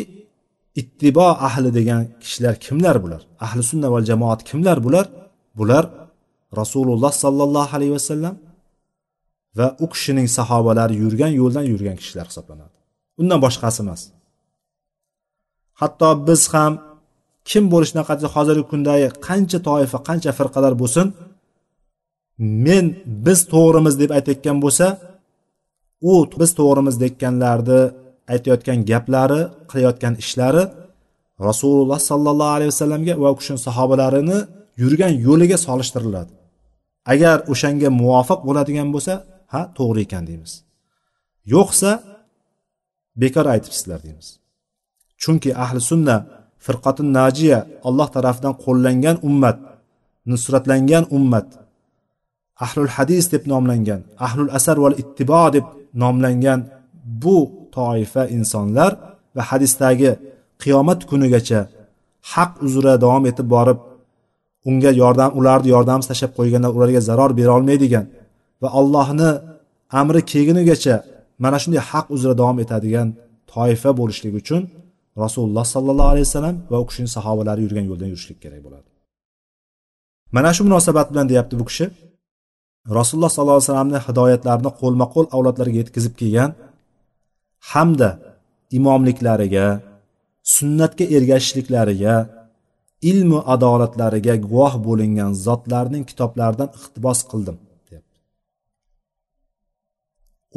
ittibo 0.81 1.27
ahli 1.47 1.69
degan 1.79 2.01
kishilar 2.23 2.55
kimlar 2.65 2.95
bular? 3.03 3.21
Ahli 3.45 3.61
sunna 3.71 3.87
val 3.93 4.05
jamoat 4.09 4.41
kimlar 4.49 4.77
bular? 4.85 5.05
Bular 5.59 5.85
rasululloh 6.61 7.11
sollallohu 7.23 7.71
alayhi 7.77 7.93
vasallam 7.97 8.35
va 9.57 9.67
u 9.83 9.85
kishining 9.93 10.27
sahobalari 10.37 10.95
yurgan 11.03 11.31
yo'ldan 11.41 11.65
yurgan 11.71 11.95
kishilar 12.01 12.25
hisoblanadi. 12.31 12.75
Undan 13.21 13.39
boshqasi 13.45 13.79
emas. 13.85 14.01
Hatto 15.81 16.09
biz 16.27 16.41
ham 16.53 16.73
kim 17.49 17.63
bo'lishidan 17.73 18.05
qat'iy 18.09 18.29
hozirgi 18.35 18.65
kundagi 18.71 19.07
qancha 19.27 19.59
toifa 19.67 19.97
qancha 20.07 20.31
firqalar 20.39 20.73
bo'lsin 20.81 21.07
men 22.37 22.85
biz 23.25 23.39
to'g'rimiz 23.53 23.95
deb 24.01 24.11
aytayotgan 24.17 24.57
bo'lsa 24.63 24.87
u 26.11 26.13
biz 26.39 26.51
to'g'rimiz 26.59 26.95
deyotganlarni 27.01 27.81
aytayotgan 28.33 28.79
gaplari 28.91 29.41
qilayotgan 29.69 30.13
ishlari 30.23 30.63
rasululloh 31.47 31.99
sollallohu 32.09 32.55
alayhi 32.57 32.71
vasallamga 32.73 33.13
va 33.23 33.27
u 33.33 33.35
kishini 33.39 33.59
sahobalarini 33.67 34.39
yurgan 34.81 35.13
yo'liga 35.27 35.57
solishtiriladi. 35.67 36.31
Agar 37.13 37.37
o'shanga 37.51 37.89
muvofiq 38.01 38.39
bo'ladigan 38.47 38.87
bo'lsa 38.95 39.13
ha 39.53 39.61
to'g'ri 39.77 40.01
ekan 40.07 40.23
deymiz. 40.29 40.53
Yo'qsa 41.53 41.91
bekor 43.21 43.45
aytibsizlar 43.53 43.99
deymiz. 44.05 44.27
Chunki 45.21 45.49
ahli 45.63 45.79
sunna 45.89 46.15
firqatin 46.65 47.07
najiya 47.19 47.59
alloh 47.87 48.07
tarafidan 48.15 48.53
qo'llangan 48.63 49.15
ummat 49.29 49.57
nusratlangan 50.31 51.03
ummat 51.17 51.47
ahlul 52.63 52.91
hadis 52.95 53.25
deb 53.33 53.43
nomlangan 53.53 54.01
ahlul 54.27 54.51
asar 54.57 54.77
val 54.83 54.95
ittibo 55.01 55.43
deb 55.55 55.65
nomlangan 56.03 56.59
bu 57.23 57.37
toifa 57.77 58.23
insonlar 58.37 58.91
va 59.35 59.43
hadisdagi 59.49 60.11
qiyomat 60.61 60.99
kunigacha 61.09 61.61
haq 62.33 62.51
uzra 62.65 62.93
davom 63.03 63.23
etib 63.31 63.47
borib 63.55 63.79
unga 64.69 64.91
yordam 65.01 65.31
ularni 65.39 65.69
yordamsiz 65.75 66.07
tashlab 66.11 66.31
qo'yganda 66.37 66.69
ularga 66.77 67.01
zarar 67.09 67.31
bera 67.39 67.51
olmaydigan 67.57 68.05
va 68.61 68.69
allohni 68.79 69.29
amri 70.01 70.21
kelgunigacha 70.31 70.95
mana 71.43 71.57
shunday 71.63 71.81
haq 71.91 72.05
uzra 72.15 72.33
davom 72.41 72.57
etadigan 72.63 73.07
toifa 73.53 73.89
bo'lishligi 73.99 74.37
uchun 74.43 74.61
rasululloh 75.23 75.65
sollallohu 75.75 76.09
alayhi 76.13 76.27
vasallam 76.29 76.55
va 76.71 76.77
u 76.83 76.85
kishining 76.89 77.11
sahobalari 77.17 77.61
yurgan 77.65 77.85
yo'ldan 77.89 78.09
yurishlik 78.13 78.37
kerak 78.43 78.61
bo'ladi. 78.65 78.87
Mana 80.35 80.49
shu 80.55 80.61
munosabat 80.67 81.07
bilan 81.11 81.25
deyapti 81.31 81.55
bu 81.61 81.65
kishi 81.69 81.85
rasululloh 82.97 83.31
sollallohu 83.35 83.57
alayhi 83.57 83.69
vasallamni 83.69 83.99
hidoyatlarini 84.07 84.71
qo'lma 84.81 85.05
qo'l 85.13 85.27
avlodlarga 85.35 85.77
yetkazib 85.81 86.13
kelgan 86.21 86.51
hamda 87.71 88.09
imomliklariga 88.77 89.67
sunnatga 90.55 91.05
ergashishliklariga 91.17 92.15
ilmu 93.11 93.39
adolatlariga 93.53 94.35
guvoh 94.45 94.73
bo'lingan 94.87 95.31
zotlarning 95.45 96.03
kitoblaridan 96.09 96.69
iqtibos 96.77 97.19
qildim 97.31 97.57
deyapti 97.87 98.17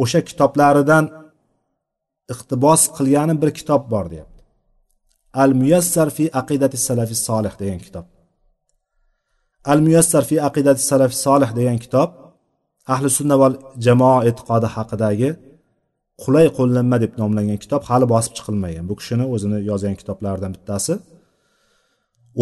o'sha 0.02 0.20
kitoblaridan 0.28 1.04
iqtibos 2.34 2.82
qilgani 2.96 3.34
bir 3.42 3.50
kitob 3.58 3.82
bor 3.92 4.06
deyapti 4.12 4.38
al 5.42 5.50
muyassar 5.60 6.08
fi 6.16 6.24
aqidati 6.40 6.76
salafi 6.88 7.14
solih 7.26 7.54
degan 7.60 7.80
kitob. 7.86 8.06
Al 9.72 9.80
muyassar 9.86 10.22
fi 10.30 10.36
aqidati 10.48 10.82
salafi 10.90 11.16
solih 11.26 11.50
degan 11.58 11.78
kitob 11.84 12.10
ahli 12.94 13.08
sunna 13.18 13.36
val 13.42 13.54
jamoa 13.86 14.18
e'tiqodi 14.28 14.68
haqidagi 14.76 15.30
qulay 16.22 16.46
qo'llanma 16.58 16.96
deb 17.04 17.12
nomlangan 17.20 17.58
kitob 17.64 17.82
hali 17.90 18.06
bosib 18.14 18.32
chiqilmagan. 18.38 18.84
Bu 18.90 18.94
kishini 19.00 19.24
o'zini 19.34 19.58
yozgan 19.70 19.94
kitoblaridan 20.00 20.52
bittasi. 20.56 20.94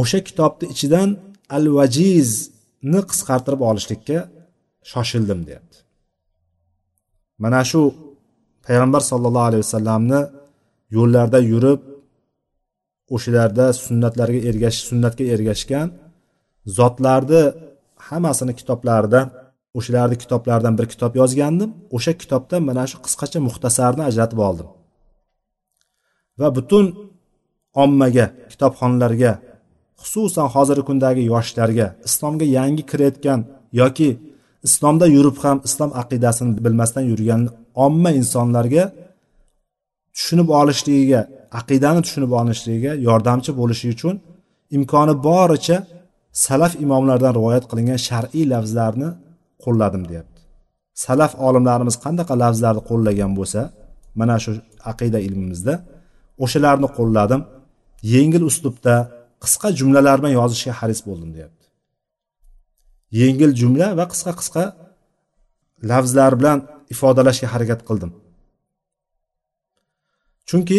O'sha 0.00 0.18
kitobni 0.28 0.66
ichidan 0.74 1.08
al 1.56 1.64
vajizni 1.78 3.00
qisqartirib 3.10 3.62
olishlikka 3.70 4.18
shoshildim 4.90 5.40
deyapti. 5.48 5.76
Mana 7.42 7.60
shu 7.70 7.80
payg'ambar 8.66 9.02
sollallohu 9.10 9.48
alayhi 9.50 9.64
vasallamni 9.66 10.20
yo'llarida 10.96 11.40
yurib 11.52 11.80
o'shalarda 13.14 13.66
sunnatlarga 13.84 14.40
ergashish 14.50 14.84
sunnatga 14.90 15.24
ergashgan 15.34 15.88
zotlarni 16.78 17.42
hammasini 18.08 18.54
kitoblaridan 18.60 19.26
o'shalarni 19.78 20.16
kitoblaridan 20.22 20.74
bir 20.78 20.86
kitob 20.92 21.12
yozgandim. 21.20 21.70
O'sha 21.96 22.12
kitobdan 22.22 22.62
mana 22.68 22.84
shu 22.90 22.96
qisqacha 23.06 23.38
muxtasarni 23.48 24.02
ajratib 24.10 24.40
oldim. 24.48 24.68
Va 26.40 26.48
butun 26.56 26.84
ommaga 27.82 28.26
kitobxonlarga 28.52 29.32
xususan 30.02 30.48
hozirgi 30.54 30.84
kundagi 30.88 31.22
yoshlarga 31.32 31.86
islomga 32.08 32.46
yangi 32.58 32.82
kirayotgan 32.90 33.40
yoki 33.80 34.08
islomda 34.66 35.06
yurib 35.16 35.36
ham 35.44 35.58
islom 35.68 35.90
aqidasini 36.00 36.52
bilmasdan 36.66 37.04
yurgan 37.10 37.42
omma 37.86 38.10
insonlarga 38.20 38.84
tushunib 40.16 40.48
olishligiga 40.60 41.20
aqidani 41.60 42.00
tushunib 42.06 42.32
olishligiga 42.40 42.92
yordamchi 43.08 43.50
bo'lishi 43.60 43.86
uchun 43.94 44.14
imkoni 44.76 45.14
boricha 45.28 45.76
salaf 46.44 46.72
imomlardan 46.84 47.32
rivoyat 47.38 47.64
qilingan 47.70 48.00
shar'iy 48.08 48.44
lafzlarni 48.52 49.08
qo'lladim 49.64 50.02
deyapti. 50.10 50.40
Salaf 51.04 51.32
olimlarimiz 51.46 51.96
qanaqa 52.04 52.34
lafzlarni 52.42 52.82
qo'llagan 52.90 53.32
bo'lsa 53.38 53.60
mana 54.20 54.36
shu 54.44 54.50
aqida 54.90 55.18
ilmimizda 55.26 55.74
o'shalarni 56.44 56.88
qo'lladim. 56.98 57.40
Yengil 58.14 58.42
uslubda 58.50 58.94
qisqa 59.44 59.68
jumlalar 59.78 60.16
bilan 60.20 60.32
yozishga 60.40 60.72
haris 60.80 61.00
bo'ldim 61.08 61.30
deyapti. 61.36 61.64
Yengil 63.20 63.52
jumla 63.60 63.88
va 63.98 64.04
qisqa 64.12 64.32
qisqa 64.40 64.64
lafzlar 65.90 66.32
bilan 66.40 66.58
ifodalashga 66.94 67.46
harakat 67.54 67.80
qildim. 67.88 68.12
Chunki 70.48 70.78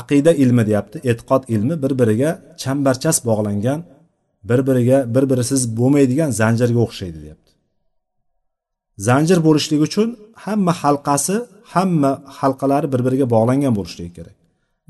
aqida 0.00 0.32
ilmi 0.42 0.62
deyapti 0.68 0.96
e'tiqod 1.10 1.42
ilmi 1.54 1.74
bir 1.82 1.92
biriga 2.00 2.30
chambarchas 2.62 3.16
bog'langan 3.28 3.80
bir 4.48 4.60
biriga 4.68 4.98
bir 5.14 5.24
birisiz 5.30 5.60
bo'lmaydigan 5.78 6.30
zanjirga 6.40 6.80
o'xshaydi 6.86 7.18
deyapti. 7.24 7.50
Zanjir 9.08 9.38
bo'lishligi 9.46 9.82
uchun 9.88 10.08
hamma 10.44 10.72
halqasi 10.82 11.36
hamma 11.74 12.12
halqalari 12.38 12.88
bir 12.94 13.00
biriga 13.06 13.26
bog'langan 13.34 13.72
bo'lishligi 13.78 14.12
kerak. 14.18 14.36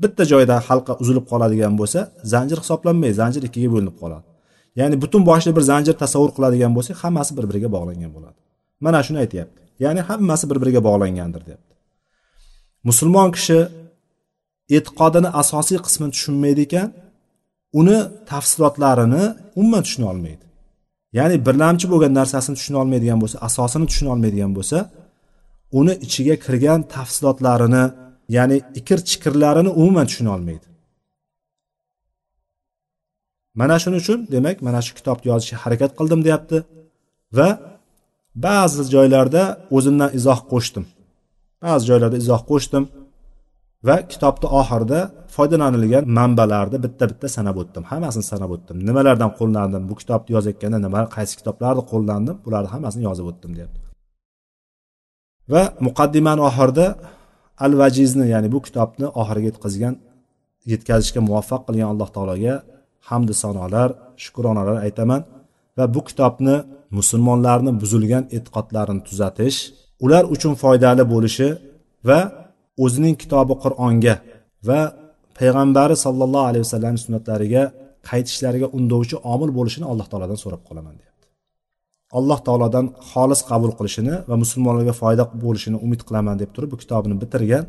Bitta 0.03 0.23
joyda 0.31 0.55
halqa 0.67 0.93
uzilib 1.01 1.25
qoladigan 1.31 1.73
bo'lsa 1.79 1.99
zanjir 2.33 2.57
hisoblanmaydi 2.63 3.15
zanjir 3.21 3.43
ikkiga 3.47 3.69
bo'linib 3.75 3.95
qoladi. 4.01 4.27
Ya'ni 4.79 4.95
butun 5.03 5.21
boshli 5.29 5.51
bir 5.57 5.63
zanjir 5.71 5.95
tasavvur 6.03 6.31
qiladigan 6.37 6.71
bo'lsak 6.77 6.97
hammasi 7.03 7.31
bir 7.37 7.45
biriga 7.49 7.69
bog'langan 7.75 8.11
bo'ladi. 8.15 8.37
Mana 8.85 8.99
shuni 9.05 9.19
aytyapti. 9.23 9.61
Ya'ni 9.83 10.01
hammasi 10.09 10.45
bir 10.49 10.57
biriga 10.61 10.81
bog'langandir 10.87 11.41
deyapti. 11.47 11.73
Musulmon 12.89 13.29
kishi 13.37 13.59
e'tiqodini 14.77 15.29
asosiy 15.41 15.79
qismini 15.85 16.11
tushunmaydi 16.15 16.61
ekan 16.67 16.87
uni 17.79 17.97
tafsilotlarini 18.31 19.23
umuman 19.59 19.83
tushuna 19.87 20.07
olmaydi. 20.13 20.43
Ya'ni 21.17 21.35
birlamchi 21.47 21.85
bo'lgan 21.91 22.13
narsasini 22.19 22.55
tushuna 22.59 22.77
olmaydigan 22.83 23.19
bo'lsa 23.23 23.37
asosini 23.47 23.85
tushuna 23.91 24.09
olmaydigan 24.15 24.51
bo'lsa 24.57 24.77
uni 25.79 25.93
ichiga 26.05 26.35
kirgan 26.45 26.79
tafsilotlarini 26.95 27.83
ya'ni 28.37 28.57
ikir 28.79 28.99
chikirlarini 29.09 29.69
umuman 29.81 30.05
tushuna 30.09 30.31
olmaydi. 30.35 30.67
Mana 33.59 33.75
shuning 33.81 34.01
uchun 34.03 34.19
demak 34.33 34.57
mana 34.67 34.79
shu 34.85 34.91
kitobni 34.99 35.27
yozishga 35.31 35.57
harakat 35.63 35.91
qildim 35.99 36.21
deyapti 36.27 36.57
va 37.37 37.49
ba'zi 38.45 38.81
joylarda 38.95 39.43
o'zimdan 39.75 40.09
izoh 40.19 40.39
qo'shdim. 40.51 40.85
Ba'zi 41.63 41.83
joylarda 41.89 42.17
izoh 42.23 42.41
qo'shdim. 42.51 42.83
Va 43.87 43.95
kitobni 44.11 44.47
oxirida 44.59 44.99
foydalanilgan 45.35 46.03
manbalarni 46.17 46.77
bitta 46.85 47.03
bitta 47.11 47.27
sanab 47.37 47.57
o'tdim. 47.61 47.83
Hammasini 47.91 48.25
sanab 48.31 48.51
o'tdim. 48.55 48.77
Nimalardan 48.87 49.31
qo'llandim? 49.39 49.83
Bu 49.89 49.95
kitobni 50.01 50.29
yozayotganda 50.35 50.79
nima 50.85 51.01
qaysi 51.15 51.33
kitoblarni 51.39 51.83
qo'llandim? 51.91 52.35
Bularni 52.45 52.69
hammasini 52.73 53.03
yozib 53.09 53.25
o'tdim 53.31 53.51
deyapti. 53.57 53.79
Va 55.53 55.63
muqaddimani 55.87 56.41
oxirida 56.49 56.85
al 57.65 57.73
vajizni 57.81 58.25
ya'ni 58.33 58.47
bu 58.55 58.59
kitobni 58.67 59.07
oxiriga 59.21 59.47
yetkazgan 59.51 59.95
yetkazishga 60.71 61.19
muvaffaq 61.27 61.61
qilgan 61.67 61.87
alloh 61.93 62.09
taologa 62.15 62.55
hamdu 63.09 63.33
sanolar 63.43 63.89
shukronalar 64.23 64.77
aytaman. 64.85 65.21
Va 65.77 65.85
bu 65.95 66.01
kitobni 66.09 66.55
musulmonlarni 66.97 67.71
buzilgan 67.81 68.23
e'tiqodlarini 68.35 69.01
tuzatish 69.07 69.57
ular 70.05 70.23
uchun 70.35 70.53
foydali 70.63 71.03
bo'lishi 71.13 71.47
va 72.09 72.19
o'zining 72.83 73.15
kitobi 73.21 73.53
qur'onga 73.63 74.15
va 74.67 74.81
payg'ambari 75.37 75.95
sollallohu 76.05 76.45
alayhi 76.49 76.63
vasallam 76.67 76.95
sunnatlariga 77.03 77.63
qaytishlariga 78.09 78.67
undovchi 78.77 79.15
omil 79.33 79.49
bo'lishini 79.57 79.85
alloh 79.91 80.07
taolodan 80.11 80.39
so'rab 80.43 80.61
qolaman 80.69 80.93
deyapti. 80.99 81.25
Alloh 82.19 82.39
taolodan 82.47 82.85
xolis 83.11 83.41
qabul 83.49 83.71
qilishini 83.79 84.15
va 84.29 84.35
musulmonlarga 84.43 84.93
foyda 85.01 85.23
bo'lishini 85.43 85.77
umid 85.85 86.01
qilaman 86.07 86.35
deb 86.41 86.49
turib 86.55 86.69
bu 86.73 86.77
kitobini 86.83 87.15
bitirgan. 87.23 87.63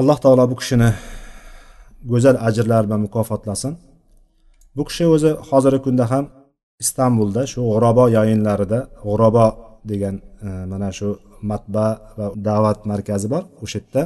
Alloh 0.00 0.18
taolo 0.24 0.44
bu 0.52 0.56
kishini 0.60 0.90
go'zal 2.10 2.36
ajrlar 2.48 2.82
bilan 2.86 3.00
mukofotlasin. 3.06 3.72
Bu 4.76 4.82
kishi 4.88 5.04
o'zi 5.14 5.30
hozirgi 5.48 5.80
kunda 5.86 6.04
ham 6.12 6.24
istanbulda 6.84 7.42
shu 7.52 7.60
g'urobo 7.70 8.04
yayinlarida 8.16 8.78
g'urobo 9.04 9.46
degan 9.90 10.14
e, 10.46 10.48
mana 10.72 10.88
shu 10.98 11.08
matba 11.50 11.86
va 12.18 12.26
da'vat 12.48 12.78
markazi 12.90 13.26
bor 13.32 13.42
o'sha 13.64 13.78
yerda. 13.80 14.02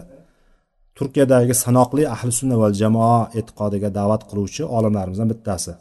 Turkiyadagi 0.99 1.55
sanoqli 1.65 2.03
ahli 2.15 2.33
sunna 2.41 2.57
va 2.63 2.69
jamoa 2.81 3.19
e'tiqodiga 3.39 3.89
da'vat 3.99 4.23
qiluvchi 4.31 4.63
olimlarimizdan 4.77 5.29
bittasi. 5.33 5.73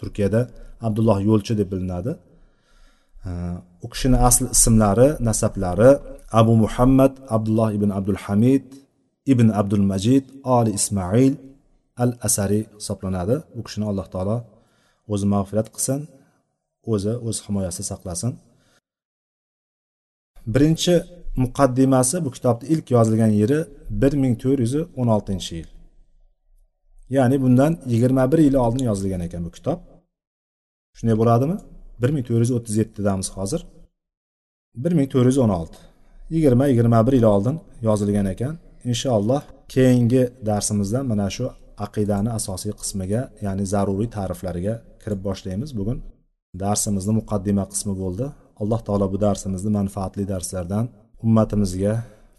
Turkiyada 0.00 0.40
abdulloh 0.86 1.18
yo'lchi 1.28 1.52
deb 1.60 1.68
bilinadi. 1.72 2.12
U 3.84 3.86
kishini 3.92 4.18
asl 4.28 4.44
ismlari 4.56 5.08
nasablari 5.28 5.90
abu 6.40 6.52
muhammad 6.64 7.12
abdulloh 7.36 7.68
ibn 7.78 7.90
abdul 7.98 8.20
hamid 8.24 8.66
ibn 9.32 9.46
abdul 9.60 9.84
majid 9.92 10.24
oli 10.56 10.70
ismoil 10.78 11.34
al 12.02 12.12
asariy 12.26 12.64
hisoblanadi. 12.78 13.36
U 13.58 13.60
kishini 13.66 13.84
alloh 13.90 14.06
taolo 14.14 14.36
o'zi 15.12 15.26
mag'firat 15.34 15.68
qilsin 15.74 16.00
o'zi 16.92 17.12
o'z 17.28 17.36
himoyasida 17.46 17.86
saqlasin. 17.92 18.32
Birinchi 20.46 21.02
muqaddimasi 21.36 22.24
bu 22.24 22.30
kitobni 22.30 22.68
ilk 22.68 22.90
yozilgan 22.90 23.32
yeri 23.40 23.64
bir 23.90 24.12
ming 24.22 24.34
to'rt 24.42 24.60
yuz 24.64 24.74
o'n 25.00 25.08
oltinchi 25.16 25.52
yil. 25.56 25.68
Ya'ni 27.16 27.36
bundan 27.42 27.72
yigirma 27.86 28.32
bir 28.32 28.38
yil 28.38 28.54
oldin 28.54 28.84
yozilgan 28.84 29.20
ekan 29.20 29.44
bu 29.44 29.50
kitob. 29.50 29.78
Shunday 30.96 31.16
bo'ladimi? 31.22 31.56
bir 32.02 32.10
ming 32.14 32.24
to'rt 32.28 32.42
yuz 32.44 32.50
o'ttiz 32.56 32.76
yettidamiz 32.82 33.28
hozir. 33.36 33.60
bir 34.82 34.92
ming 34.98 35.08
to'rt 35.12 35.26
yuz 35.30 35.38
o'n 35.44 35.48
olti. 35.48 35.78
yigirma 36.34 36.64
yigirma 36.66 37.06
bir 37.06 37.12
yil 37.12 37.26
oldin 37.34 37.56
yozilgan 37.82 38.26
ekan. 38.34 38.54
Inshaalloh 38.90 39.42
keyingi 39.74 40.22
darsimizda 40.46 41.02
mana 41.10 41.28
shu 41.36 41.46
aqidani 41.86 42.30
asosiy 42.38 42.72
qismiga 42.80 43.22
ya'ni 43.44 43.64
zaruriy 43.72 44.08
ta'riflariga 44.16 44.74
kirib 45.02 45.20
boshlaymiz. 45.28 45.70
Bugun 45.78 45.98
darsimizni 46.62 47.12
muqaddima 47.20 47.64
qismi 47.72 47.94
bo'ldi. 48.02 48.26
Alloh 48.62 48.80
taolo 48.86 49.06
bu 49.12 49.18
darsimizni 49.26 49.70
manfaatli 49.78 50.24
darslardan 50.32 50.86
ummatimizga 51.24 51.94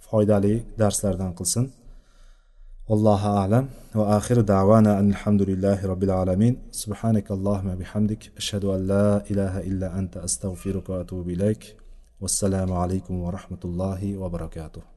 foydali 0.08 0.54
darslardan 0.82 1.32
qilsin. 1.40 1.66
Allohu 2.94 3.30
alam. 3.44 3.66
Va 4.00 4.06
axir 4.18 4.38
davana 4.54 4.92
alhamdulillahi 5.04 5.88
robbil 5.92 6.14
alamin. 6.22 6.54
Subhanak 6.82 7.28
allohumma 7.36 7.76
bihamdik. 7.82 8.22
Ashhadu 8.42 8.68
an 8.76 8.82
la 8.92 9.08
ilaha 9.32 9.60
illa 9.70 9.88
anta 10.00 10.18
astag'firuka 10.28 10.90
va 10.94 11.00
atubu 11.04 11.30
ilayk. 11.36 11.62
Vassalomu 12.24 12.76
alaykum 12.84 13.16
va 13.24 13.30
rahmatullohi 13.38 14.10
va 14.22 14.28
barakatuh. 14.36 14.86